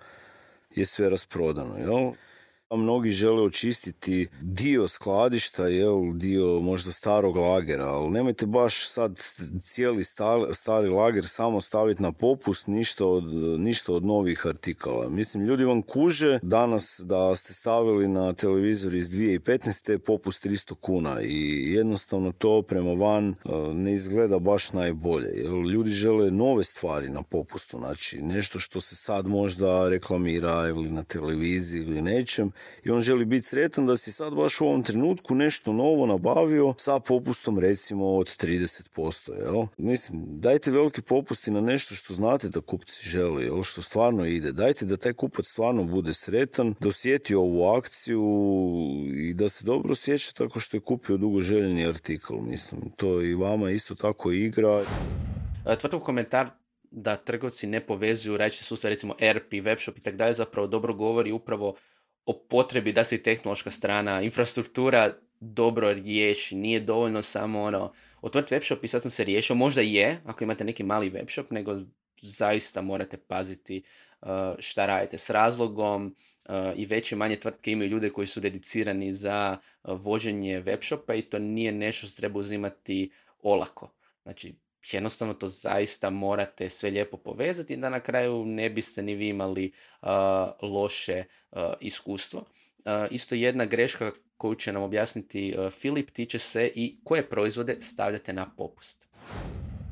je 0.75 0.85
sve 0.85 1.09
rasprodano, 1.09 1.77
jel? 1.77 2.11
Mnogi 2.77 3.09
žele 3.11 3.41
očistiti 3.41 4.27
dio 4.41 4.87
skladišta, 4.87 5.67
jel, 5.67 6.13
dio 6.13 6.59
možda 6.59 6.91
starog 6.91 7.35
lagera, 7.35 7.85
ali 7.85 8.09
nemojte 8.09 8.45
baš 8.45 8.87
sad 8.89 9.19
cijeli 9.63 10.03
sta- 10.03 10.53
stari 10.53 10.89
lager 10.89 11.27
samo 11.27 11.61
staviti 11.61 12.03
na 12.03 12.11
popust, 12.11 12.67
ništa 12.67 13.05
od, 13.05 13.23
ništa 13.59 13.93
od 13.93 14.05
novih 14.05 14.45
artikala. 14.47 15.09
Mislim, 15.09 15.43
ljudi 15.43 15.63
vam 15.63 15.81
kuže 15.81 16.39
danas 16.41 17.01
da 17.03 17.35
ste 17.35 17.53
stavili 17.53 18.07
na 18.07 18.33
televizor 18.33 18.95
iz 18.95 19.09
2015. 19.09 19.97
popust 19.97 20.45
300 20.45 20.75
kuna 20.75 21.21
i 21.21 21.71
jednostavno 21.73 22.31
to 22.31 22.61
prema 22.61 22.93
van 22.93 23.29
e, 23.29 23.33
ne 23.73 23.93
izgleda 23.93 24.39
baš 24.39 24.73
najbolje. 24.73 25.31
Jer 25.35 25.51
ljudi 25.51 25.89
žele 25.89 26.31
nove 26.31 26.63
stvari 26.63 27.09
na 27.09 27.21
popustu, 27.23 27.77
znači 27.77 28.21
nešto 28.21 28.59
što 28.59 28.81
se 28.81 28.95
sad 28.95 29.27
možda 29.27 29.89
reklamira 29.89 30.67
ili 30.67 30.89
na 30.89 31.03
televiziji 31.03 31.81
ili 31.81 32.01
nečem 32.01 32.51
i 32.83 32.89
on 32.89 33.01
želi 33.01 33.25
biti 33.25 33.47
sretan 33.47 33.85
da 33.85 33.97
si 33.97 34.11
sad 34.11 34.33
baš 34.33 34.61
u 34.61 34.65
ovom 34.65 34.83
trenutku 34.83 35.35
nešto 35.35 35.73
novo 35.73 36.05
nabavio 36.05 36.73
sa 36.77 36.99
popustom 36.99 37.59
recimo 37.59 38.15
od 38.15 38.27
30%, 38.27 39.31
jel? 39.43 39.65
Mislim, 39.77 40.23
dajte 40.25 40.71
veliki 40.71 41.01
popusti 41.01 41.51
na 41.51 41.61
nešto 41.61 41.95
što 41.95 42.13
znate 42.13 42.49
da 42.49 42.61
kupci 42.61 43.09
žele, 43.09 43.43
jel? 43.43 43.63
Što 43.63 43.81
stvarno 43.81 44.25
ide. 44.25 44.51
Dajte 44.51 44.85
da 44.85 44.97
taj 44.97 45.13
kupac 45.13 45.45
stvarno 45.45 45.83
bude 45.83 46.13
sretan, 46.13 46.75
da 46.79 46.89
osjeti 46.89 47.35
ovu 47.35 47.67
akciju 47.67 48.23
i 49.15 49.33
da 49.33 49.49
se 49.49 49.65
dobro 49.65 49.91
osjeća 49.91 50.31
tako 50.33 50.59
što 50.59 50.77
je 50.77 50.81
kupio 50.81 51.17
dugo 51.17 51.41
željeni 51.41 51.87
artikl. 51.87 52.33
Mislim, 52.33 52.81
to 52.95 53.21
i 53.21 53.35
vama 53.35 53.71
isto 53.71 53.95
tako 53.95 54.31
igra. 54.31 54.83
E, 55.65 55.77
Tvrtko 55.77 55.99
komentar 55.99 56.49
da 56.91 57.17
trgovci 57.17 57.67
ne 57.67 57.85
povezuju 57.85 58.37
različite 58.37 58.65
sustave, 58.65 58.93
recimo 58.93 59.15
ERP 59.19 59.51
webshop 59.51 59.97
i 59.97 60.01
tako 60.01 60.17
dalje, 60.17 60.33
zapravo 60.33 60.67
dobro 60.67 60.93
govori 60.93 61.31
upravo 61.31 61.75
o 62.25 62.33
potrebi 62.49 62.91
da 62.91 63.03
se 63.03 63.23
tehnološka 63.23 63.71
strana, 63.71 64.21
infrastruktura 64.21 65.13
dobro 65.39 65.93
riješi. 65.93 66.55
Nije 66.55 66.79
dovoljno 66.79 67.21
samo 67.21 67.61
ono, 67.61 67.93
otvoriti 68.21 68.55
webshop 68.55 68.77
i 68.83 68.87
sad 68.87 69.01
sam 69.01 69.11
se 69.11 69.23
riješio. 69.23 69.55
Možda 69.55 69.81
je, 69.81 70.21
ako 70.25 70.43
imate 70.43 70.63
neki 70.63 70.83
mali 70.83 71.11
webshop, 71.11 71.45
nego 71.49 71.81
zaista 72.21 72.81
morate 72.81 73.17
paziti 73.17 73.83
uh, 74.21 74.29
šta 74.59 74.85
radite 74.85 75.17
s 75.17 75.29
razlogom 75.29 76.15
uh, 76.45 76.55
i 76.75 76.85
veće 76.85 77.15
manje 77.15 77.39
tvrtke 77.39 77.71
imaju 77.71 77.89
ljude 77.89 78.09
koji 78.09 78.27
su 78.27 78.39
dedicirani 78.39 79.13
za 79.13 79.57
uh, 79.83 80.01
vođenje 80.01 80.61
webshopa 80.61 81.19
i 81.19 81.21
to 81.21 81.39
nije 81.39 81.71
nešto 81.71 82.07
što 82.07 82.15
treba 82.15 82.39
uzimati 82.39 83.11
olako. 83.41 83.91
Znači, 84.23 84.55
jednostavno 84.93 85.33
to 85.33 85.47
zaista 85.47 86.09
morate 86.09 86.69
sve 86.69 86.89
lijepo 86.89 87.17
povezati 87.17 87.77
da 87.77 87.89
na 87.89 87.99
kraju 87.99 88.45
ne 88.45 88.69
biste 88.69 89.01
ni 89.01 89.15
vi 89.15 89.27
imali 89.27 89.71
uh, 90.01 90.09
loše 90.61 91.23
uh, 91.51 91.59
iskustvo. 91.79 92.39
Uh, 92.39 92.91
isto 93.11 93.35
jedna 93.35 93.65
greška 93.65 94.11
koju 94.37 94.55
će 94.55 94.73
nam 94.73 94.83
objasniti 94.83 95.55
Filip 95.71 96.11
tiče 96.11 96.39
se 96.39 96.71
i 96.75 96.97
koje 97.03 97.29
proizvode 97.29 97.77
stavljate 97.81 98.33
na 98.33 98.51
popust. 98.57 99.05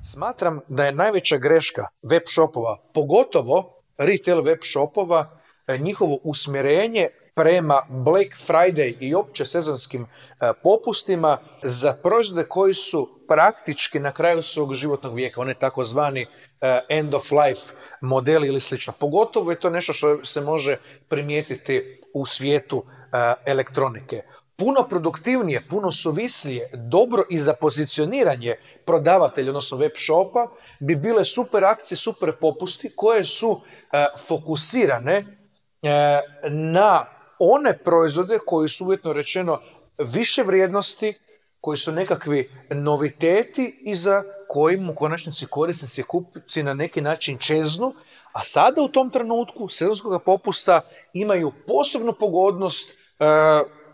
Smatram 0.03 0.59
da 0.67 0.85
je 0.85 0.91
najveća 0.91 1.37
greška 1.37 1.87
web 2.11 2.23
shopova, 2.27 2.77
pogotovo 2.93 3.83
retail 3.97 4.41
web 4.41 4.57
shopova, 4.61 5.39
e, 5.67 5.77
njihovo 5.77 6.19
usmjerenje 6.23 7.07
prema 7.35 7.81
Black 7.89 8.29
Friday 8.47 8.93
i 8.99 9.15
opće 9.15 9.45
sezonskim 9.45 10.03
e, 10.03 10.51
popustima 10.63 11.37
za 11.63 11.93
proizvode 12.03 12.47
koji 12.47 12.73
su 12.73 13.19
praktički 13.33 13.99
na 13.99 14.11
kraju 14.11 14.41
svog 14.41 14.73
životnog 14.73 15.15
vijeka, 15.15 15.41
one 15.41 15.53
takozvani 15.53 16.21
e, 16.21 16.27
end 16.89 17.13
of 17.13 17.31
life 17.31 17.73
modeli 18.01 18.47
ili 18.47 18.59
slično. 18.59 18.93
Pogotovo 18.99 19.51
je 19.51 19.59
to 19.59 19.69
nešto 19.69 19.93
što 19.93 20.25
se 20.25 20.41
može 20.41 20.77
primijetiti 21.09 22.01
u 22.13 22.25
svijetu 22.25 22.83
e, 22.85 23.33
elektronike. 23.45 24.21
Puno 24.55 24.83
produktivnije, 24.89 25.67
puno 25.69 25.91
suvislije, 25.91 26.69
dobro 26.73 27.23
i 27.29 27.39
za 27.39 27.53
pozicioniranje 27.53 28.55
prodavatelja, 28.85 29.49
odnosno 29.49 29.77
web 29.77 29.91
shopa, 29.97 30.47
bi 30.79 30.95
bile 30.95 31.25
super 31.25 31.65
akcije, 31.65 31.97
super 31.97 32.31
popusti 32.31 32.91
koje 32.95 33.23
su 33.23 33.61
e, 33.91 34.05
fokusirane 34.27 35.25
na 36.49 37.05
one 37.39 37.77
proizvode 37.77 38.37
koji 38.45 38.69
su 38.69 38.85
uvjetno 38.85 39.13
rečeno 39.13 39.59
više 39.97 40.43
vrijednosti, 40.43 41.13
koji 41.63 41.77
su 41.77 41.91
nekakvi 41.91 42.49
noviteti 42.69 43.79
i 43.81 43.95
za 43.95 44.23
kojim 44.47 44.89
u 44.89 44.95
konačnici 44.95 45.45
korisnici 45.45 46.03
kupci 46.03 46.63
na 46.63 46.73
neki 46.73 47.01
način 47.01 47.37
čeznu, 47.37 47.93
a 48.31 48.43
sada 48.43 48.81
u 48.81 48.87
tom 48.87 49.09
trenutku 49.09 49.69
sezonskog 49.69 50.23
popusta 50.23 50.81
imaju 51.13 51.51
posebnu 51.67 52.13
pogodnost 52.19 52.91
e, 52.91 52.95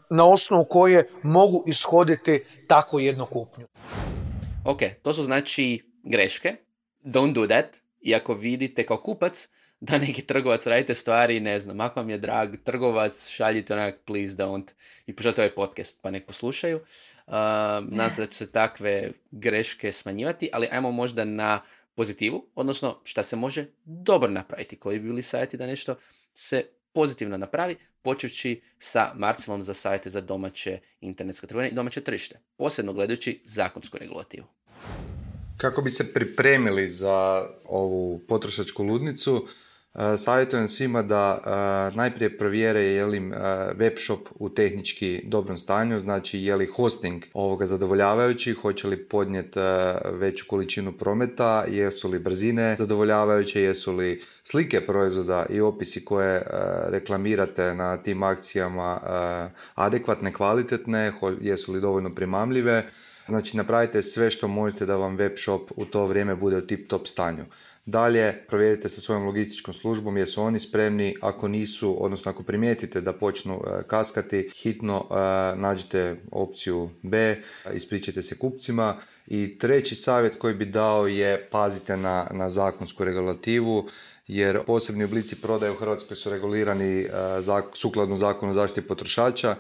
na 0.10 0.26
osnovu 0.26 0.66
koje 0.66 1.10
mogu 1.24 1.64
ishoditi 1.68 2.44
tako 2.68 3.00
jednu 3.00 3.26
kupnju. 3.26 3.68
Ok, 4.66 4.80
to 5.04 5.14
su 5.14 5.24
znači 5.24 5.84
greške. 6.04 6.56
Don't 7.04 7.34
do 7.34 7.48
that. 7.48 7.66
I 8.02 8.16
ako 8.16 8.34
vidite 8.34 8.86
kao 8.86 9.02
kupac 9.02 9.50
da 9.88 9.98
neki 9.98 10.22
trgovac 10.22 10.66
radite 10.68 10.94
stvari, 10.94 11.40
ne 11.40 11.60
znam, 11.60 11.82
ako 11.82 12.00
vam 12.00 12.10
je 12.10 12.18
drag 12.18 12.56
trgovac, 12.64 13.30
šaljite 13.30 13.74
onak 13.74 13.96
please 14.06 14.36
don't 14.36 14.68
i 15.08 15.16
poželite 15.16 15.42
ovaj 15.42 15.56
podcast 15.56 16.02
pa 16.02 16.12
nek 16.12 16.26
poslušaju. 16.26 16.78
Uh, 16.78 17.34
nadam 17.90 18.10
se 18.10 18.22
da 18.22 18.28
će 18.28 18.38
se 18.38 18.52
takve 18.52 19.12
greške 19.32 19.92
smanjivati, 19.92 20.50
ali 20.54 20.68
ajmo 20.72 20.92
možda 20.92 21.26
na 21.26 21.62
pozitivu, 21.96 22.46
odnosno 22.56 23.00
šta 23.04 23.24
se 23.24 23.36
može 23.36 23.66
dobro 23.86 24.30
napraviti, 24.30 24.76
koji 24.76 25.00
bi 25.00 25.06
bili 25.06 25.22
savjeti 25.22 25.58
da 25.58 25.68
nešto 25.68 25.96
se 26.36 26.64
pozitivno 26.94 27.38
napravi, 27.38 27.76
počevši 28.02 28.62
sa 28.78 29.12
Marcelom 29.16 29.64
za 29.64 29.74
savjete 29.74 30.10
za 30.10 30.22
domaće 30.22 30.80
internetske 31.02 31.48
trgovine 31.48 31.70
i 31.70 31.76
domaće 31.76 32.02
tržište, 32.02 32.40
posebno 32.58 32.94
gledajući 32.94 33.42
zakonsku 33.46 33.98
regulativu. 33.98 34.46
Kako 35.58 35.82
bi 35.82 35.90
se 35.90 36.14
pripremili 36.14 36.88
za 36.88 37.46
ovu 37.66 38.20
potrošačku 38.28 38.84
ludnicu, 38.84 39.48
savjetujem 40.18 40.68
svima 40.68 41.02
da 41.02 41.42
e, 41.92 41.96
najprije 41.96 42.38
provjere 42.38 42.84
je 42.84 43.06
li 43.06 43.18
im 43.18 43.34
web 43.76 43.94
shop 43.98 44.20
u 44.36 44.50
tehnički 44.50 45.22
dobrom 45.26 45.58
stanju, 45.58 46.00
znači 46.00 46.40
je 46.40 46.56
li 46.56 46.66
hosting 46.66 47.24
ovoga 47.34 47.66
zadovoljavajući, 47.66 48.54
hoće 48.54 48.88
li 48.88 49.06
podnijeti 49.06 49.60
veću 50.12 50.46
količinu 50.48 50.92
prometa, 50.92 51.66
jesu 51.68 52.10
li 52.10 52.20
brzine 52.20 52.76
zadovoljavajuće, 52.76 53.62
jesu 53.62 53.94
li 53.94 54.24
slike 54.44 54.82
proizvoda 54.82 55.46
i 55.50 55.62
opisi 55.62 56.06
koje 56.06 56.44
reklamirate 56.88 57.74
na 57.74 57.98
tim 57.98 58.24
akcijama 58.24 59.00
adekvatne, 59.76 60.34
kvalitetne, 60.34 61.14
jesu 61.42 61.74
li 61.74 61.82
dovoljno 61.82 62.16
primamljive. 62.16 62.84
Znači 63.28 63.58
napravite 63.58 64.02
sve 64.02 64.32
što 64.32 64.48
možete 64.48 64.86
da 64.86 64.96
vam 64.96 65.16
web 65.16 65.32
shop 65.38 65.72
u 65.76 65.86
to 65.86 66.06
vrijeme 66.06 66.36
bude 66.36 66.58
u 66.58 66.68
tip 66.68 66.90
top 66.90 67.08
stanju. 67.08 67.46
Dalje, 67.90 68.34
provjerite 68.48 68.90
sa 68.90 69.02
svojom 69.02 69.26
logističkom 69.26 69.74
službom 69.74 70.18
jesu 70.18 70.44
oni 70.44 70.60
spremni, 70.60 71.16
ako 71.22 71.48
nisu, 71.48 72.04
odnosno 72.04 72.32
ako 72.32 72.44
primijetite 72.44 73.02
da 73.02 73.14
počnu 73.14 73.54
e, 73.54 73.84
kaskati, 73.88 74.50
hitno 74.56 75.08
e, 75.10 75.14
nađite 75.56 76.16
opciju 76.32 76.90
B, 77.02 77.42
ispričajte 77.74 78.22
se 78.22 78.38
kupcima. 78.38 78.96
I 79.28 79.58
treći 79.58 79.96
savjet 79.96 80.36
koji 80.40 80.54
bi 80.54 80.66
dao 80.66 81.08
je 81.08 81.48
pazite 81.52 81.98
na, 81.98 82.28
na 82.32 82.50
zakonsku 82.50 83.04
regulativu, 83.04 83.88
jer 84.28 84.64
posebni 84.66 85.04
oblici 85.04 85.42
prodaje 85.42 85.72
u 85.72 85.76
Hrvatskoj 85.76 86.18
su 86.18 86.30
regulirani 86.30 87.02
e, 87.02 87.10
sukladno 87.74 88.18
zakonu 88.18 88.54
zaštiti 88.54 88.88
potrošača 88.88 89.56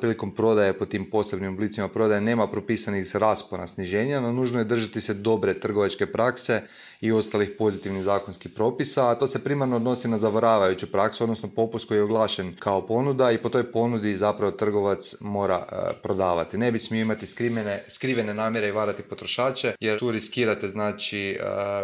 prilikom 0.00 0.34
prodaje 0.34 0.72
po 0.72 0.86
tim 0.86 1.10
posebnim 1.10 1.52
oblicima 1.54 1.88
prodaje 1.88 2.20
nema 2.20 2.46
propisanih 2.46 3.16
raspona 3.16 3.66
sniženja, 3.66 4.20
no 4.20 4.32
nužno 4.32 4.58
je 4.58 4.64
držati 4.64 5.00
se 5.00 5.14
dobre 5.14 5.60
trgovačke 5.60 6.06
prakse 6.06 6.62
i 7.00 7.12
ostalih 7.12 7.50
pozitivnih 7.58 8.02
zakonskih 8.02 8.52
propisa, 8.52 9.10
a 9.10 9.14
to 9.14 9.26
se 9.26 9.44
primarno 9.44 9.76
odnosi 9.76 10.08
na 10.08 10.18
zavaravajuću 10.18 10.92
praksu, 10.92 11.24
odnosno 11.24 11.48
popust 11.48 11.88
koji 11.88 11.98
je 11.98 12.02
oglašen 12.02 12.56
kao 12.58 12.86
ponuda 12.86 13.30
i 13.30 13.38
po 13.38 13.48
toj 13.48 13.72
ponudi 13.72 14.16
zapravo 14.16 14.52
trgovac 14.52 15.14
mora 15.20 15.66
e, 15.72 15.92
prodavati. 16.02 16.58
Ne 16.58 16.72
bi 16.72 16.78
smio 16.78 17.00
imati 17.00 17.26
skrivene, 17.26 17.84
skrivene 17.88 18.34
namjere 18.34 18.68
i 18.68 18.72
varati 18.72 19.02
potrošače, 19.02 19.72
jer 19.80 19.98
tu 19.98 20.10
riskirate 20.10 20.68
znači 20.68 21.30
e, 21.30 21.36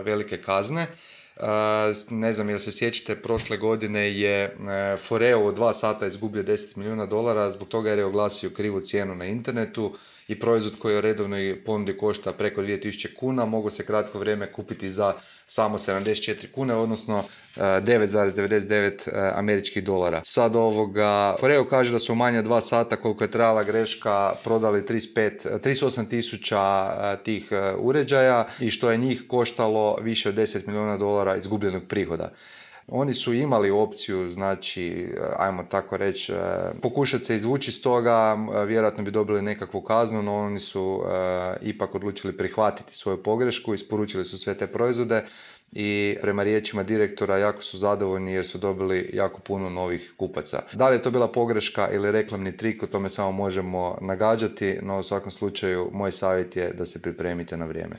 velike 0.02 0.42
kazne 0.42 0.86
ne 2.10 2.32
znam 2.32 2.48
jel 2.48 2.58
se 2.58 2.72
sjećate, 2.72 3.22
prošle 3.22 3.56
godine 3.56 4.18
je 4.18 4.42
e, 4.42 4.96
Foreo 4.96 5.48
u 5.48 5.52
dva 5.52 5.72
sata 5.72 6.06
izgubio 6.06 6.42
10 6.42 6.76
milijuna 6.76 7.06
dolara 7.06 7.50
zbog 7.50 7.68
toga 7.68 7.90
jer 7.90 7.98
je 7.98 8.04
oglasio 8.04 8.50
krivu 8.50 8.80
cijenu 8.80 9.14
na 9.14 9.24
internetu 9.24 9.94
i 10.28 10.40
proizvod 10.40 10.78
koji 10.78 10.96
u 10.96 11.00
redovnoj 11.00 11.62
ponudi 11.64 11.96
košta 11.96 12.32
preko 12.32 12.62
2000 12.62 13.14
kuna 13.14 13.44
mogu 13.44 13.70
se 13.70 13.86
kratko 13.86 14.18
vrijeme 14.18 14.52
kupiti 14.52 14.90
za 14.90 15.14
samo 15.46 15.78
74 15.78 16.50
kune, 16.52 16.74
odnosno 16.74 17.24
9,99 17.56 18.72
e, 18.72 18.92
e, 19.06 19.32
američkih 19.34 19.84
dolara. 19.84 20.20
Sad 20.24 20.56
ovoga, 20.56 21.36
Foreo 21.40 21.64
kaže 21.68 21.92
da 21.92 21.98
su 21.98 22.12
u 22.12 22.16
manje 22.16 22.42
dva 22.42 22.60
sata 22.60 22.96
koliko 22.96 23.24
je 23.24 23.30
trajala 23.30 23.64
greška 23.64 24.32
prodali 24.44 24.82
35, 24.82 25.60
38 25.64 26.08
tisuća 26.08 27.16
tih 27.24 27.48
uređaja 27.78 28.46
i 28.60 28.70
što 28.70 28.90
je 28.90 28.98
njih 28.98 29.22
koštalo 29.28 29.98
više 30.02 30.28
od 30.28 30.34
10 30.34 30.66
milijuna 30.66 30.96
dolara 30.96 31.36
izgubljenog 31.36 31.82
prihoda. 31.88 32.32
Oni 32.88 33.14
su 33.14 33.34
imali 33.34 33.70
opciju, 33.70 34.30
znači, 34.30 35.08
ajmo 35.36 35.64
tako 35.70 35.96
reći, 35.96 36.32
e, 36.32 36.36
pokušati 36.82 37.24
se 37.24 37.36
izvući 37.36 37.70
iz 37.70 37.82
toga, 37.82 38.36
vjerojatno 38.66 39.04
bi 39.04 39.10
dobili 39.10 39.42
nekakvu 39.42 39.80
kaznu, 39.80 40.22
no 40.22 40.36
oni 40.36 40.60
su 40.60 41.02
e, 41.02 41.56
ipak 41.62 41.94
odlučili 41.94 42.36
prihvatiti 42.36 42.94
svoju 42.94 43.22
pogrešku, 43.22 43.74
isporučili 43.74 44.24
su 44.24 44.38
sve 44.38 44.54
te 44.54 44.66
proizvode 44.66 45.24
i 45.72 46.16
prema 46.20 46.42
riječima 46.42 46.82
direktora 46.82 47.38
jako 47.38 47.62
su 47.62 47.78
zadovoljni 47.78 48.32
jer 48.32 48.46
su 48.46 48.58
dobili 48.58 49.10
jako 49.12 49.40
puno 49.40 49.70
novih 49.70 50.14
kupaca. 50.16 50.62
Da 50.72 50.88
li 50.88 50.96
je 50.96 51.02
to 51.02 51.10
bila 51.10 51.32
pogreška 51.32 51.88
ili 51.92 52.12
reklamni 52.12 52.56
trik, 52.56 52.82
o 52.82 52.86
tome 52.86 53.08
samo 53.08 53.32
možemo 53.32 53.98
nagađati, 54.00 54.78
no 54.82 54.98
u 54.98 55.02
svakom 55.02 55.30
slučaju 55.30 55.90
moj 55.92 56.12
savjet 56.12 56.56
je 56.56 56.72
da 56.72 56.84
se 56.84 57.02
pripremite 57.02 57.56
na 57.56 57.64
vrijeme. 57.64 57.96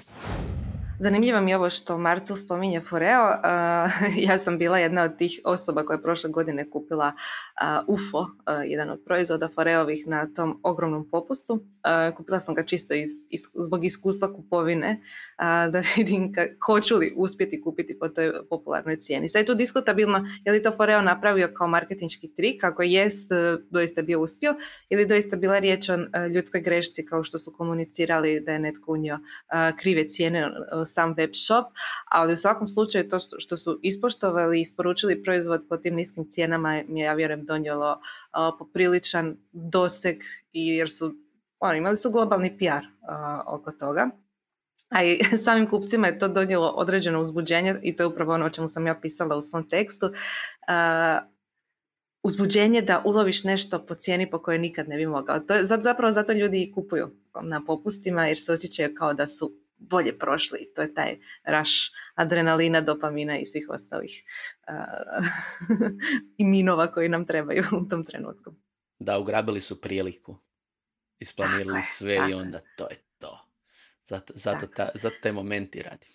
Zanimljivo 0.99 1.41
mi 1.41 1.51
je 1.51 1.57
ovo 1.57 1.69
što 1.69 1.97
Marcel 1.97 2.36
spominje 2.36 2.81
Foreo. 2.81 3.23
ja 4.27 4.38
sam 4.38 4.57
bila 4.57 4.77
jedna 4.77 5.03
od 5.03 5.17
tih 5.17 5.41
osoba 5.43 5.83
koja 5.83 5.95
je 5.95 6.01
prošle 6.01 6.29
godine 6.29 6.69
kupila 6.69 7.12
UFO, 7.88 8.25
jedan 8.65 8.89
od 8.89 9.01
proizvoda 9.05 9.49
Foreovih 9.55 10.07
na 10.07 10.27
tom 10.36 10.60
ogromnom 10.63 11.10
popustu. 11.10 11.63
Kupila 12.17 12.39
sam 12.39 12.55
ga 12.55 12.63
čisto 12.63 12.93
iz, 12.93 13.10
zbog 13.53 13.86
iskustva 13.86 14.33
kupovine 14.33 15.01
da 15.71 15.84
vidim 15.97 16.34
ka, 16.34 16.45
hoću 16.65 16.95
li 16.95 17.13
uspjeti 17.15 17.62
kupiti 17.62 18.00
po 18.00 18.10
toj 18.10 18.47
popularnoj 18.50 18.97
cijeni. 18.97 19.30
Sad 19.30 19.39
je 19.39 19.45
tu 19.45 19.56
diskutabilno 19.56 20.26
je 20.45 20.52
li 20.52 20.62
to 20.62 20.71
Foreo 20.71 21.02
napravio 21.02 21.50
kao 21.54 21.67
marketinški 21.67 22.34
trik, 22.36 22.63
ako 22.63 22.84
jest 22.84 23.32
e, 23.32 23.36
doista 23.69 24.02
bio 24.02 24.21
uspio 24.21 24.56
ili 24.89 25.06
doista 25.06 25.36
bila 25.36 25.60
riječ 25.60 25.89
o 25.89 25.93
e, 25.93 26.30
ljudskoj 26.30 26.62
grešci 26.62 27.06
kao 27.06 27.23
što 27.23 27.39
su 27.39 27.54
komunicirali 27.54 28.39
da 28.39 28.52
je 28.52 28.60
netko 28.60 28.91
unio 28.91 29.19
krive 29.80 30.08
cijene 30.08 30.52
sam 30.86 31.13
web 31.13 31.30
shop, 31.34 31.65
ali 32.06 32.34
u 32.34 32.38
svakom 32.38 32.67
slučaju 32.67 33.10
to 33.10 33.17
što 33.19 33.58
su 33.58 33.80
ispoštovali 33.84 34.58
i 34.58 34.62
isporučili 34.62 35.23
proizvod 35.23 35.65
po 35.69 35.78
tim 35.78 35.95
niskim 35.95 36.30
cijenama 36.30 36.84
mi 36.88 37.00
je, 37.00 37.06
ja 37.06 37.13
vjerujem, 37.13 37.45
donijelo 37.45 38.02
popriličan 38.60 39.38
doseg 39.52 40.17
jer 40.54 40.89
su 40.89 41.15
oni 41.60 41.78
imali 41.78 41.97
su 41.97 42.12
globalni 42.12 42.58
PR 42.58 42.86
oko 43.47 43.71
toga. 43.71 44.10
A 44.89 45.04
i 45.04 45.19
samim 45.45 45.69
kupcima 45.69 46.08
je 46.08 46.19
to 46.19 46.28
donijelo 46.28 46.67
određeno 46.67 47.21
uzbuđenje 47.21 47.76
i 47.84 47.95
to 47.95 48.04
je 48.04 48.08
upravo 48.08 48.34
ono 48.34 48.45
o 48.45 48.50
čemu 48.50 48.67
sam 48.67 48.88
ja 48.88 48.95
pisala 48.95 49.38
u 49.38 49.41
svom 49.41 49.69
tekstu. 49.69 50.06
Uh, 50.06 51.28
uzbuđenje 52.23 52.82
da 52.82 53.02
uloviš 53.06 53.43
nešto 53.43 53.86
po 53.86 53.95
cijeni 53.95 54.30
po 54.30 54.41
kojoj 54.41 54.60
nikad 54.60 54.89
ne 54.89 54.97
bi 54.97 55.06
mogao. 55.06 55.39
To 55.39 55.54
je, 55.54 55.63
zapravo 55.63 56.12
zato 56.12 56.34
ljudi 56.34 56.63
i 56.63 56.71
kupuju 56.71 57.10
na 57.41 57.65
popustima 57.65 58.28
jer 58.28 58.39
se 58.39 58.52
osjećaju 58.54 58.95
kao 58.95 59.13
da 59.13 59.28
su 59.28 59.52
bolje 59.78 60.17
prošli. 60.19 60.71
To 60.76 60.82
je 60.82 60.93
taj 60.93 61.17
raš 61.43 61.91
adrenalina, 62.15 62.82
dopamina 62.82 63.38
i 63.38 63.45
svih 63.45 63.67
ostalih 63.69 64.23
uh, 64.67 65.26
minova 66.54 66.91
koji 66.91 67.10
nam 67.10 67.26
trebaju 67.26 67.63
u 67.82 67.89
tom 67.89 68.06
trenutku. 68.06 68.54
Da, 69.00 69.19
ugrabili 69.19 69.62
su 69.62 69.82
priliku. 69.82 70.38
Isplanirali 71.19 71.82
sve 71.84 72.19
i 72.30 72.34
onda 72.34 72.62
to 72.78 72.88
je. 72.89 73.06
Zato, 74.07 74.33
zato, 74.35 74.67
ta, 74.67 74.89
zato 74.93 75.15
taj 75.21 75.31
momenti 75.31 75.81
radi. 75.81 76.07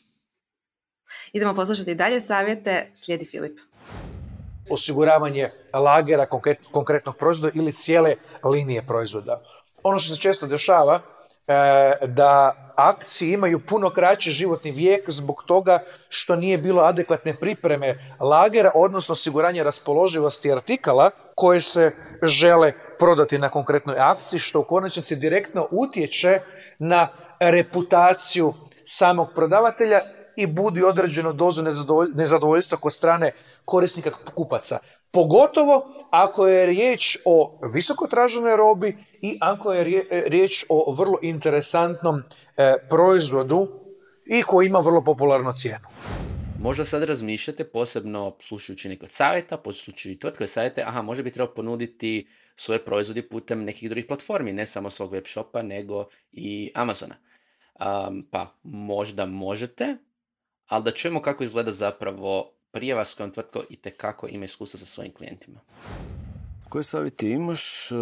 Idemo 1.32 1.54
poslušati 1.54 1.94
dalje 1.94 2.20
savjete. 2.20 2.90
Slijedi 2.94 3.24
Filip. 3.24 3.58
Osiguravanje 4.70 5.50
lagera 5.72 6.26
konkretnog 6.72 7.16
proizvoda 7.16 7.52
ili 7.54 7.72
cijele 7.72 8.16
linije 8.44 8.86
proizvoda. 8.86 9.42
Ono 9.82 9.98
što 9.98 10.14
se 10.14 10.20
često 10.20 10.46
dešava 10.46 11.02
E, 11.46 12.06
da 12.06 12.54
akcije 12.76 13.32
imaju 13.32 13.60
puno 13.60 13.90
kraći 13.90 14.30
životni 14.30 14.70
vijek 14.70 15.10
zbog 15.10 15.42
toga 15.46 15.78
što 16.08 16.36
nije 16.36 16.58
bilo 16.58 16.82
adekvatne 16.82 17.34
pripreme 17.34 18.14
lagera, 18.20 18.70
odnosno 18.74 19.12
osiguranje 19.12 19.64
raspoloživosti 19.64 20.52
artikala 20.52 21.10
koje 21.34 21.60
se 21.60 21.90
žele 22.22 22.72
prodati 22.98 23.38
na 23.38 23.48
konkretnoj 23.48 23.96
akciji, 23.98 24.38
što 24.38 24.60
u 24.60 24.64
konačnici 24.64 25.16
direktno 25.16 25.68
utječe 25.70 26.40
na 26.78 27.08
reputaciju 27.50 28.54
samog 28.84 29.28
prodavatelja 29.34 30.00
i 30.36 30.46
budi 30.46 30.82
određenu 30.82 31.32
dozu 31.32 31.62
nezadovoljstva 32.14 32.78
kod 32.78 32.92
strane 32.92 33.32
korisnika 33.64 34.10
kupaca. 34.34 34.78
Pogotovo 35.10 36.06
ako 36.10 36.46
je 36.46 36.66
riječ 36.66 37.18
o 37.24 37.58
visoko 37.74 38.06
traženoj 38.06 38.56
robi 38.56 38.96
i 39.20 39.38
ako 39.40 39.72
je 39.72 40.04
riječ 40.26 40.64
o 40.68 40.94
vrlo 40.94 41.18
interesantnom 41.22 42.22
e, 42.56 42.74
proizvodu 42.90 43.68
i 44.26 44.42
koji 44.42 44.66
ima 44.66 44.78
vrlo 44.78 45.04
popularnu 45.04 45.52
cijenu. 45.52 45.86
Možda 46.60 46.84
sad 46.84 47.02
razmišljate, 47.02 47.64
posebno 47.64 48.36
slušajući 48.40 48.88
nekog 48.88 49.10
savjeta, 49.10 49.56
poslušajući 49.56 50.18
tvrtke 50.18 50.46
savjete, 50.46 50.82
aha, 50.82 51.02
može 51.02 51.22
bi 51.22 51.30
trebao 51.30 51.54
ponuditi 51.54 52.28
svoje 52.56 52.84
proizvode 52.84 53.28
putem 53.28 53.64
nekih 53.64 53.88
drugih 53.88 54.04
platformi, 54.08 54.52
ne 54.52 54.66
samo 54.66 54.90
svog 54.90 55.12
web 55.12 55.24
shopa, 55.26 55.62
nego 55.62 56.06
i 56.32 56.70
Amazona. 56.74 57.14
Pa 58.30 58.54
možda 58.62 59.26
možete, 59.26 59.96
ali 60.66 60.84
da 60.84 60.90
čujemo 60.90 61.22
kako 61.22 61.44
izgleda 61.44 61.72
zapravo 61.72 62.52
prije 62.70 62.94
vas 62.94 63.14
kojom 63.14 63.30
tvrtko 63.30 63.64
i 63.70 63.76
tekako 63.76 64.28
ima 64.28 64.44
iskustva 64.44 64.80
sa 64.80 64.86
svojim 64.86 65.12
klijentima. 65.14 65.60
Koje 66.72 66.84
savjete 66.84 67.30
imaš 67.30 67.90
e, 67.90 67.94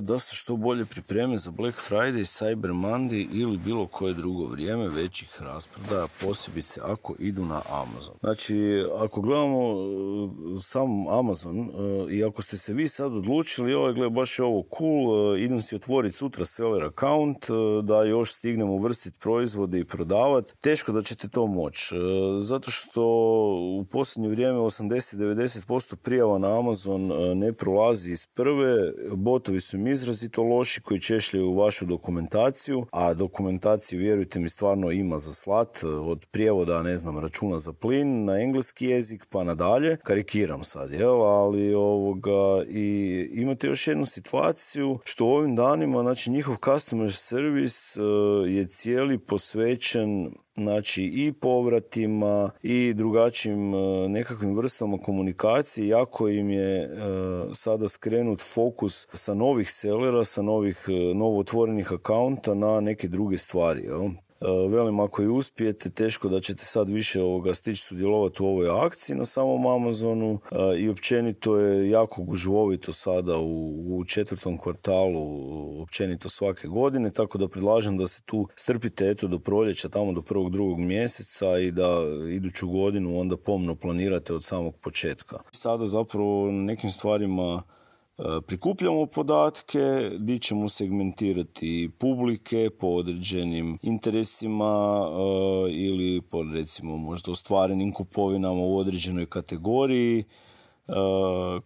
da 0.00 0.18
se 0.18 0.36
što 0.36 0.56
bolje 0.56 0.84
pripreme 0.84 1.38
za 1.38 1.50
Black 1.50 1.90
Friday, 1.90 2.20
Cyber 2.20 2.72
Monday 2.72 3.28
ili 3.32 3.56
bilo 3.56 3.86
koje 3.86 4.14
drugo 4.14 4.46
vrijeme 4.46 4.88
većih 4.88 5.42
rasprodaja, 5.42 6.06
posebice 6.20 6.80
ako 6.84 7.14
idu 7.18 7.44
na 7.44 7.60
Amazon? 7.70 8.14
Znači, 8.20 8.84
ako 8.98 9.20
gledamo 9.20 9.60
e, 9.60 10.60
sam 10.60 11.08
Amazon 11.08 11.58
e, 11.58 11.66
i 12.14 12.24
ako 12.24 12.42
ste 12.42 12.56
se 12.56 12.72
vi 12.72 12.88
sad 12.88 13.12
odlučili, 13.12 13.74
ovo 13.74 13.92
gle, 13.92 14.10
baš 14.10 14.38
ovo 14.38 14.64
cool, 14.78 15.36
idem 15.38 15.62
si 15.62 15.76
otvoriti 15.76 16.16
sutra 16.16 16.44
seller 16.44 16.84
account, 16.84 17.46
da 17.82 18.04
još 18.04 18.32
stignem 18.32 18.70
uvrstiti 18.70 19.18
proizvode 19.20 19.78
i 19.78 19.84
prodavati, 19.84 20.52
teško 20.60 20.92
da 20.92 21.02
ćete 21.02 21.28
to 21.28 21.46
moći. 21.46 21.94
Zato 22.40 22.70
što 22.70 23.02
u 23.80 23.84
posljednje 23.84 24.28
vrijeme 24.28 24.58
80-90% 24.58 25.96
prijava 25.96 26.38
na 26.38 26.58
Amazon 26.58 27.10
ne 27.38 27.52
prolazi 27.52 28.05
iz 28.06 28.26
prve, 28.26 28.92
botovi 29.16 29.60
su 29.60 29.76
im 29.76 29.86
izrazito 29.86 30.42
loši 30.42 30.80
koji 30.80 31.00
češljaju 31.00 31.54
vašu 31.54 31.86
dokumentaciju, 31.86 32.86
a 32.90 33.14
dokumentaciju, 33.14 33.98
vjerujte 33.98 34.40
mi, 34.40 34.48
stvarno 34.48 34.90
ima 34.90 35.18
za 35.18 35.32
slat, 35.32 35.84
od 35.84 36.26
prijevoda, 36.30 36.82
ne 36.82 36.96
znam, 36.96 37.18
računa 37.18 37.58
za 37.58 37.72
plin 37.72 38.24
na 38.24 38.40
engleski 38.40 38.86
jezik 38.86 39.26
pa 39.30 39.44
nadalje. 39.44 39.96
Karikiram 39.96 40.64
sad, 40.64 40.92
jel? 40.92 41.22
Ali 41.22 41.74
ovoga, 41.74 42.64
i 42.68 43.28
imate 43.32 43.66
još 43.66 43.86
jednu 43.86 44.06
situaciju 44.06 44.98
što 45.04 45.24
u 45.24 45.30
ovim 45.30 45.56
danima, 45.56 46.02
znači 46.02 46.30
njihov 46.30 46.56
customer 46.64 47.12
service 47.12 48.00
eh, 48.00 48.50
je 48.50 48.66
cijeli 48.66 49.18
posvećen 49.18 50.32
znači 50.56 51.02
i 51.04 51.32
povratima 51.32 52.50
i 52.62 52.94
drugačijim 52.94 53.74
e, 53.74 54.08
nekakvim 54.08 54.56
vrstama 54.56 54.98
komunikacije 54.98 55.88
jako 55.88 56.28
im 56.28 56.50
je 56.50 56.82
e, 56.82 56.88
sada 57.54 57.88
skrenut 57.88 58.40
fokus 58.40 59.06
sa 59.12 59.34
novih 59.34 59.70
sellera, 59.70 60.24
sa 60.24 60.42
novih 60.42 60.84
e, 60.88 61.14
novo 61.14 61.38
otvorenih 61.40 61.92
akaunta 61.92 62.54
na 62.54 62.80
neke 62.80 63.08
druge 63.08 63.38
stvari. 63.38 63.82
Jel? 63.82 64.08
E, 64.40 64.68
velim, 64.68 65.00
ako 65.00 65.22
i 65.22 65.28
uspijete, 65.28 65.90
teško 65.90 66.28
da 66.28 66.40
ćete 66.40 66.64
sad 66.64 66.88
više 66.88 67.22
ovoga 67.22 67.54
stići 67.54 67.82
sudjelovati 67.82 68.42
u 68.42 68.46
ovoj 68.46 68.86
akciji 68.86 69.16
na 69.16 69.24
samom 69.24 69.66
Amazonu 69.66 70.38
e, 70.50 70.78
i 70.78 70.88
općenito 70.88 71.56
je 71.56 71.90
jako 71.90 72.22
gužvovito 72.22 72.92
sada 72.92 73.38
u, 73.38 73.98
u 73.98 74.04
četvrtom 74.04 74.58
kvartalu 74.58 75.82
općenito 75.82 76.28
svake 76.28 76.68
godine, 76.68 77.10
tako 77.10 77.38
da 77.38 77.48
predlažem 77.48 77.96
da 77.96 78.06
se 78.06 78.22
tu 78.22 78.48
strpite 78.56 79.10
eto 79.10 79.28
do 79.28 79.38
proljeća, 79.38 79.88
tamo 79.88 80.12
do 80.12 80.22
prvog 80.22 80.50
drugog 80.52 80.78
mjeseca 80.78 81.58
i 81.58 81.70
da 81.70 82.02
iduću 82.30 82.68
godinu 82.68 83.20
onda 83.20 83.36
pomno 83.36 83.74
planirate 83.74 84.34
od 84.34 84.44
samog 84.44 84.76
početka. 84.76 85.38
Sada 85.50 85.86
zapravo 85.86 86.50
nekim 86.50 86.90
stvarima 86.90 87.62
prikupljamo 88.46 89.06
podatke, 89.06 90.10
gdje 90.18 90.38
ćemo 90.38 90.68
segmentirati 90.68 91.90
publike 91.98 92.70
po 92.70 92.86
određenim 92.86 93.78
interesima 93.82 95.00
e, 95.08 95.70
ili 95.70 96.20
po 96.20 96.42
recimo 96.42 96.96
možda 96.96 97.32
ostvarenim 97.32 97.92
kupovinama 97.92 98.60
u 98.60 98.78
određenoj 98.78 99.26
kategoriji 99.26 100.18
e, 100.18 100.24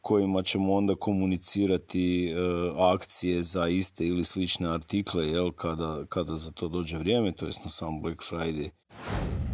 kojima 0.01 0.43
ćemo 0.43 0.75
onda 0.75 0.95
komunicirati 0.95 2.27
e, 2.27 2.35
akcije 2.77 3.43
za 3.43 3.69
iste 3.69 4.07
ili 4.07 4.25
slične 4.25 4.69
artikle 4.69 5.27
jel, 5.27 5.53
kada, 5.53 6.05
kada 6.09 6.37
za 6.37 6.51
to 6.51 6.69
dođe 6.69 6.99
vrijeme, 6.99 7.33
to 7.33 7.47
jest 7.47 7.65
na 7.65 7.71
sam 7.71 8.03
Black 8.03 8.23
Friday. 8.31 8.80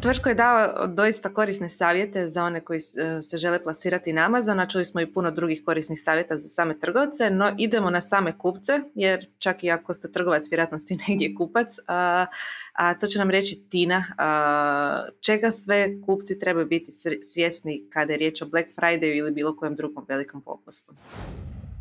Tvrtko 0.00 0.28
je 0.28 0.34
dao 0.34 0.86
doista 0.86 1.34
korisne 1.34 1.68
savjete 1.68 2.28
za 2.28 2.44
one 2.44 2.60
koji 2.60 2.78
e, 2.78 3.22
se 3.22 3.36
žele 3.36 3.62
plasirati 3.62 4.12
na 4.12 4.24
Amazon, 4.26 4.60
a 4.60 4.68
čuli 4.68 4.84
smo 4.84 5.00
i 5.00 5.12
puno 5.12 5.30
drugih 5.30 5.62
korisnih 5.64 6.02
savjeta 6.02 6.36
za 6.36 6.48
same 6.48 6.78
trgovce, 6.78 7.30
no 7.30 7.54
idemo 7.58 7.90
na 7.90 8.00
same 8.00 8.38
kupce, 8.38 8.80
jer 8.94 9.26
čak 9.38 9.64
i 9.64 9.70
ako 9.70 9.94
ste 9.94 10.12
trgovac, 10.12 10.50
vjerojatno 10.50 10.78
ste 10.78 10.96
negdje 11.08 11.34
kupac, 11.34 11.76
a, 11.86 12.26
a 12.72 12.94
to 12.94 13.06
će 13.06 13.18
nam 13.18 13.30
reći 13.30 13.68
Tina, 13.70 14.04
a, 14.18 15.06
čega 15.20 15.50
sve 15.50 16.00
kupci 16.06 16.38
trebaju 16.38 16.66
biti 16.66 16.92
svjesni 17.22 17.86
kada 17.90 18.12
je 18.12 18.18
riječ 18.18 18.42
o 18.42 18.46
Black 18.46 18.68
Friday 18.76 19.18
ili 19.18 19.30
bilo 19.30 19.56
kojem 19.56 19.76
drugom 19.76 20.04
velikom 20.08 20.42
popustu. 20.42 20.92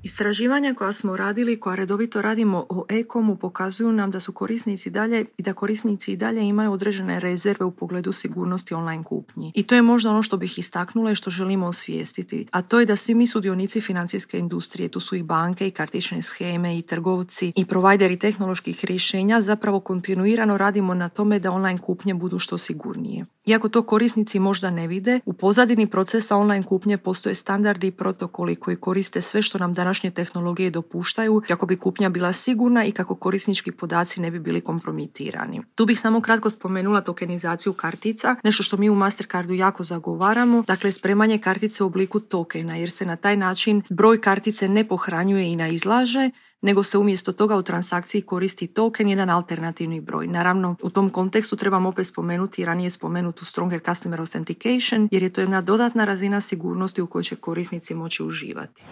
Istraživanja 0.06 0.74
koja 0.74 0.94
smo 0.94 1.18
radili 1.18 1.54
i 1.54 1.60
koja 1.60 1.76
redovito 1.76 2.22
radimo 2.22 2.66
o 2.70 2.86
e-komu 2.90 3.36
pokazuju 3.36 3.92
nam 3.92 4.12
da 4.12 4.20
su 4.20 4.34
korisnici 4.34 4.90
dalje 4.90 5.26
i 5.38 5.44
da 5.44 5.54
korisnici 5.54 6.12
i 6.12 6.16
dalje 6.16 6.48
imaju 6.48 6.72
određene 6.72 7.20
rezerve 7.20 7.66
u 7.66 7.72
pogledu 7.72 8.12
sigurnosti 8.12 8.74
online 8.74 9.04
kupnji. 9.04 9.52
I 9.56 9.64
to 9.64 9.76
je 9.76 9.82
možda 9.82 10.10
ono 10.10 10.24
što 10.24 10.38
bih 10.38 10.60
istaknula 10.60 11.12
i 11.12 11.16
što 11.16 11.30
želimo 11.30 11.68
osvijestiti. 11.68 12.48
A 12.52 12.62
to 12.62 12.80
je 12.80 12.86
da 12.86 12.96
svi 12.96 13.16
mi 13.16 13.28
sudionici 13.28 13.82
financijske 13.82 14.40
industrije, 14.40 14.90
tu 14.90 15.00
su 15.00 15.16
i 15.16 15.24
banke 15.24 15.68
i 15.68 15.72
kartične 15.72 16.22
scheme 16.22 16.78
i 16.78 16.82
trgovci 16.82 17.54
i 17.56 17.66
provajderi 17.66 18.20
tehnoloških 18.20 18.86
rješenja 18.86 19.42
zapravo 19.42 19.80
kontinuirano 19.80 20.58
radimo 20.58 20.94
na 20.94 21.10
tome 21.10 21.40
da 21.40 21.52
online 21.52 21.78
kupnje 21.78 22.14
budu 22.14 22.40
što 22.40 22.58
sigurnije. 22.58 23.26
Iako 23.46 23.70
to 23.70 23.82
korisnici 23.82 24.40
možda 24.40 24.70
ne 24.70 24.88
vide, 24.88 25.20
u 25.26 25.34
pozadini 25.34 25.88
procesa 25.88 26.38
online 26.38 26.66
kupnje 26.66 26.98
postoje 26.98 27.36
standardi 27.36 27.88
i 27.88 27.92
protokoli 27.92 28.56
koji 28.56 28.76
koriste 28.78 29.22
sve 29.22 29.42
što 29.42 29.58
nam 29.58 29.74
današnje 29.74 30.12
tehnologije 30.12 30.70
dopuštaju 30.70 31.42
kako 31.48 31.66
bi 31.66 31.78
kupnja 31.78 32.10
bila 32.10 32.34
sigurna 32.34 32.86
i 32.86 32.92
kako 32.92 33.16
korisnički 33.16 33.72
podaci 33.72 34.22
ne 34.22 34.32
bi 34.32 34.40
bili 34.40 34.62
kompromitirani. 34.62 35.62
Tu 35.76 35.86
bih 35.86 36.00
samo 36.00 36.22
kratko 36.22 36.50
spomenula 36.50 37.02
tokenizaciju 37.02 37.74
kartica, 37.74 38.36
nešto 38.44 38.64
što 38.64 38.78
mi 38.78 38.90
u 38.90 38.96
Mastercardu 38.96 39.54
jako 39.54 39.84
zagovaramo, 39.84 40.64
dakle 40.68 40.92
spremanje 40.92 41.38
kartice 41.38 41.84
u 41.84 41.88
obliku 41.88 42.20
tokena 42.20 42.76
jer 42.76 42.92
se 42.92 43.06
na 43.06 43.16
taj 43.16 43.38
način 43.38 43.82
broj 43.90 44.22
kartice 44.22 44.70
ne 44.70 44.88
pohranjuje 44.88 45.52
i 45.52 45.56
ne 45.56 45.74
izlaže, 45.74 46.32
nego 46.66 46.84
se 46.84 46.98
umjesto 46.98 47.32
toga 47.32 47.56
u 47.56 47.64
transakciji 47.64 48.22
koristi 48.22 48.68
token, 48.68 49.10
jedan 49.10 49.30
alternativni 49.30 50.02
broj. 50.02 50.28
Naravno, 50.28 50.76
u 50.82 50.90
tom 50.90 51.10
kontekstu 51.10 51.56
trebamo 51.56 51.90
opet 51.90 52.08
spomenuti 52.08 52.66
ranije 52.66 52.90
spomenutu 52.90 53.46
Stronger 53.46 53.82
Customer 53.86 54.20
Authentication, 54.20 55.08
jer 55.12 55.24
je 55.24 55.34
to 55.34 55.42
jedna 55.42 55.62
dodatna 55.62 56.06
razina 56.06 56.42
sigurnosti 56.42 57.02
u 57.02 57.08
kojoj 57.08 57.24
će 57.24 57.36
korisnici 57.36 57.96
moći 57.96 58.24
uživati. 58.24 58.84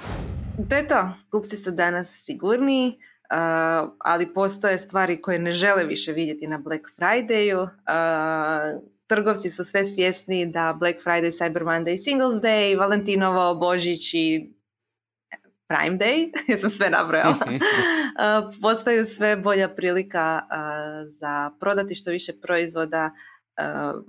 To 0.69 0.75
je 0.75 0.87
to. 0.87 1.09
Kupci 1.31 1.57
su 1.57 1.71
danas 1.71 2.23
sigurniji, 2.25 2.97
ali 3.99 4.33
postoje 4.33 4.77
stvari 4.77 5.21
koje 5.21 5.39
ne 5.39 5.51
žele 5.51 5.85
više 5.85 6.11
vidjeti 6.11 6.47
na 6.47 6.57
Black 6.57 6.83
Fridayu. 6.97 7.67
trgovci 9.07 9.49
su 9.49 9.63
sve 9.63 9.83
svjesni 9.83 10.45
da 10.45 10.75
Black 10.79 10.97
Friday, 11.05 11.31
Cyber 11.31 11.63
Monday, 11.63 12.03
Singles 12.03 12.35
Day, 12.35 12.79
Valentinovo, 12.79 13.55
Božić 13.55 14.13
i 14.13 14.53
Prime 15.73 15.97
Day, 15.97 16.31
ja 16.51 16.57
sam 16.57 16.69
sve 16.69 16.89
nabrojala, 16.89 17.35
postaju 18.61 19.05
sve 19.05 19.35
bolja 19.35 19.69
prilika 19.69 20.41
za 21.05 21.51
prodati 21.59 21.95
što 21.95 22.11
više 22.11 22.33
proizvoda, 22.41 23.11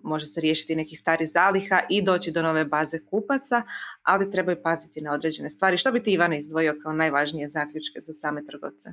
može 0.02 0.26
se 0.26 0.40
riješiti 0.40 0.76
nekih 0.76 0.98
starih 0.98 1.28
zaliha 1.28 1.80
i 1.90 2.02
doći 2.02 2.30
do 2.30 2.42
nove 2.42 2.64
baze 2.64 2.98
kupaca, 3.10 3.62
ali 4.02 4.30
trebaju 4.30 4.62
paziti 4.62 5.00
na 5.00 5.12
određene 5.12 5.50
stvari. 5.50 5.76
Što 5.76 5.92
bi 5.92 6.02
ti 6.02 6.12
Ivana 6.12 6.36
izdvojio 6.36 6.74
kao 6.82 6.92
najvažnije 6.92 7.48
zaključke 7.48 8.00
za 8.00 8.12
same 8.12 8.46
trgovce? 8.46 8.88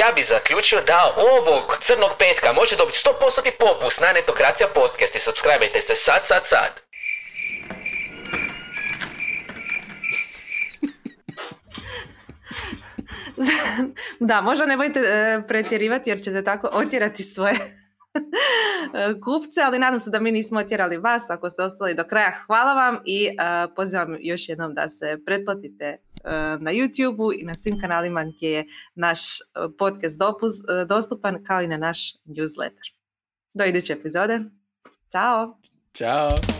Ja 0.00 0.12
bi 0.16 0.22
zaključio 0.22 0.80
da 0.86 1.14
ovog 1.32 1.76
crnog 1.80 2.10
petka 2.18 2.52
može 2.52 2.76
dobiti 2.76 3.02
100% 3.04 3.50
popust 3.60 4.00
na 4.00 4.12
Netokracija 4.12 4.68
podcast 4.74 5.16
i 5.16 5.24
subscribe 5.26 5.80
se 5.80 5.94
sad, 5.94 6.20
sad, 6.22 6.42
sad. 6.44 6.89
da, 14.28 14.40
možda 14.40 14.66
ne 14.66 14.76
bojte 14.76 15.00
e, 15.00 15.42
pretjerivati 15.48 16.10
jer 16.10 16.22
ćete 16.22 16.44
tako 16.44 16.68
otjerati 16.72 17.22
svoje 17.22 17.54
kupce, 19.24 19.60
ali 19.64 19.78
nadam 19.78 20.00
se 20.00 20.10
da 20.10 20.20
mi 20.20 20.32
nismo 20.32 20.60
otjerali 20.60 20.96
vas. 20.96 21.30
Ako 21.30 21.50
ste 21.50 21.62
ostali 21.62 21.94
do 21.94 22.04
kraja, 22.04 22.32
hvala 22.46 22.74
vam 22.74 22.98
i 23.04 23.26
e, 23.26 23.30
pozivam 23.76 24.16
još 24.20 24.48
jednom 24.48 24.74
da 24.74 24.88
se 24.88 25.18
pretplatite 25.26 25.84
e, 25.84 25.98
na 26.60 26.70
youtube 26.72 27.40
i 27.40 27.44
na 27.44 27.54
svim 27.54 27.80
kanalima 27.80 28.24
gdje 28.24 28.50
je 28.50 28.66
naš 28.94 29.20
podcast 29.78 30.18
dopuz, 30.18 30.52
dostupan 30.86 31.44
kao 31.44 31.62
i 31.62 31.68
na 31.68 31.76
naš 31.76 32.14
newsletter. 32.26 32.94
Do 33.54 33.64
iduće 33.64 33.92
epizode. 33.92 34.40
Ćao! 35.12 35.58
Ćao! 35.94 36.59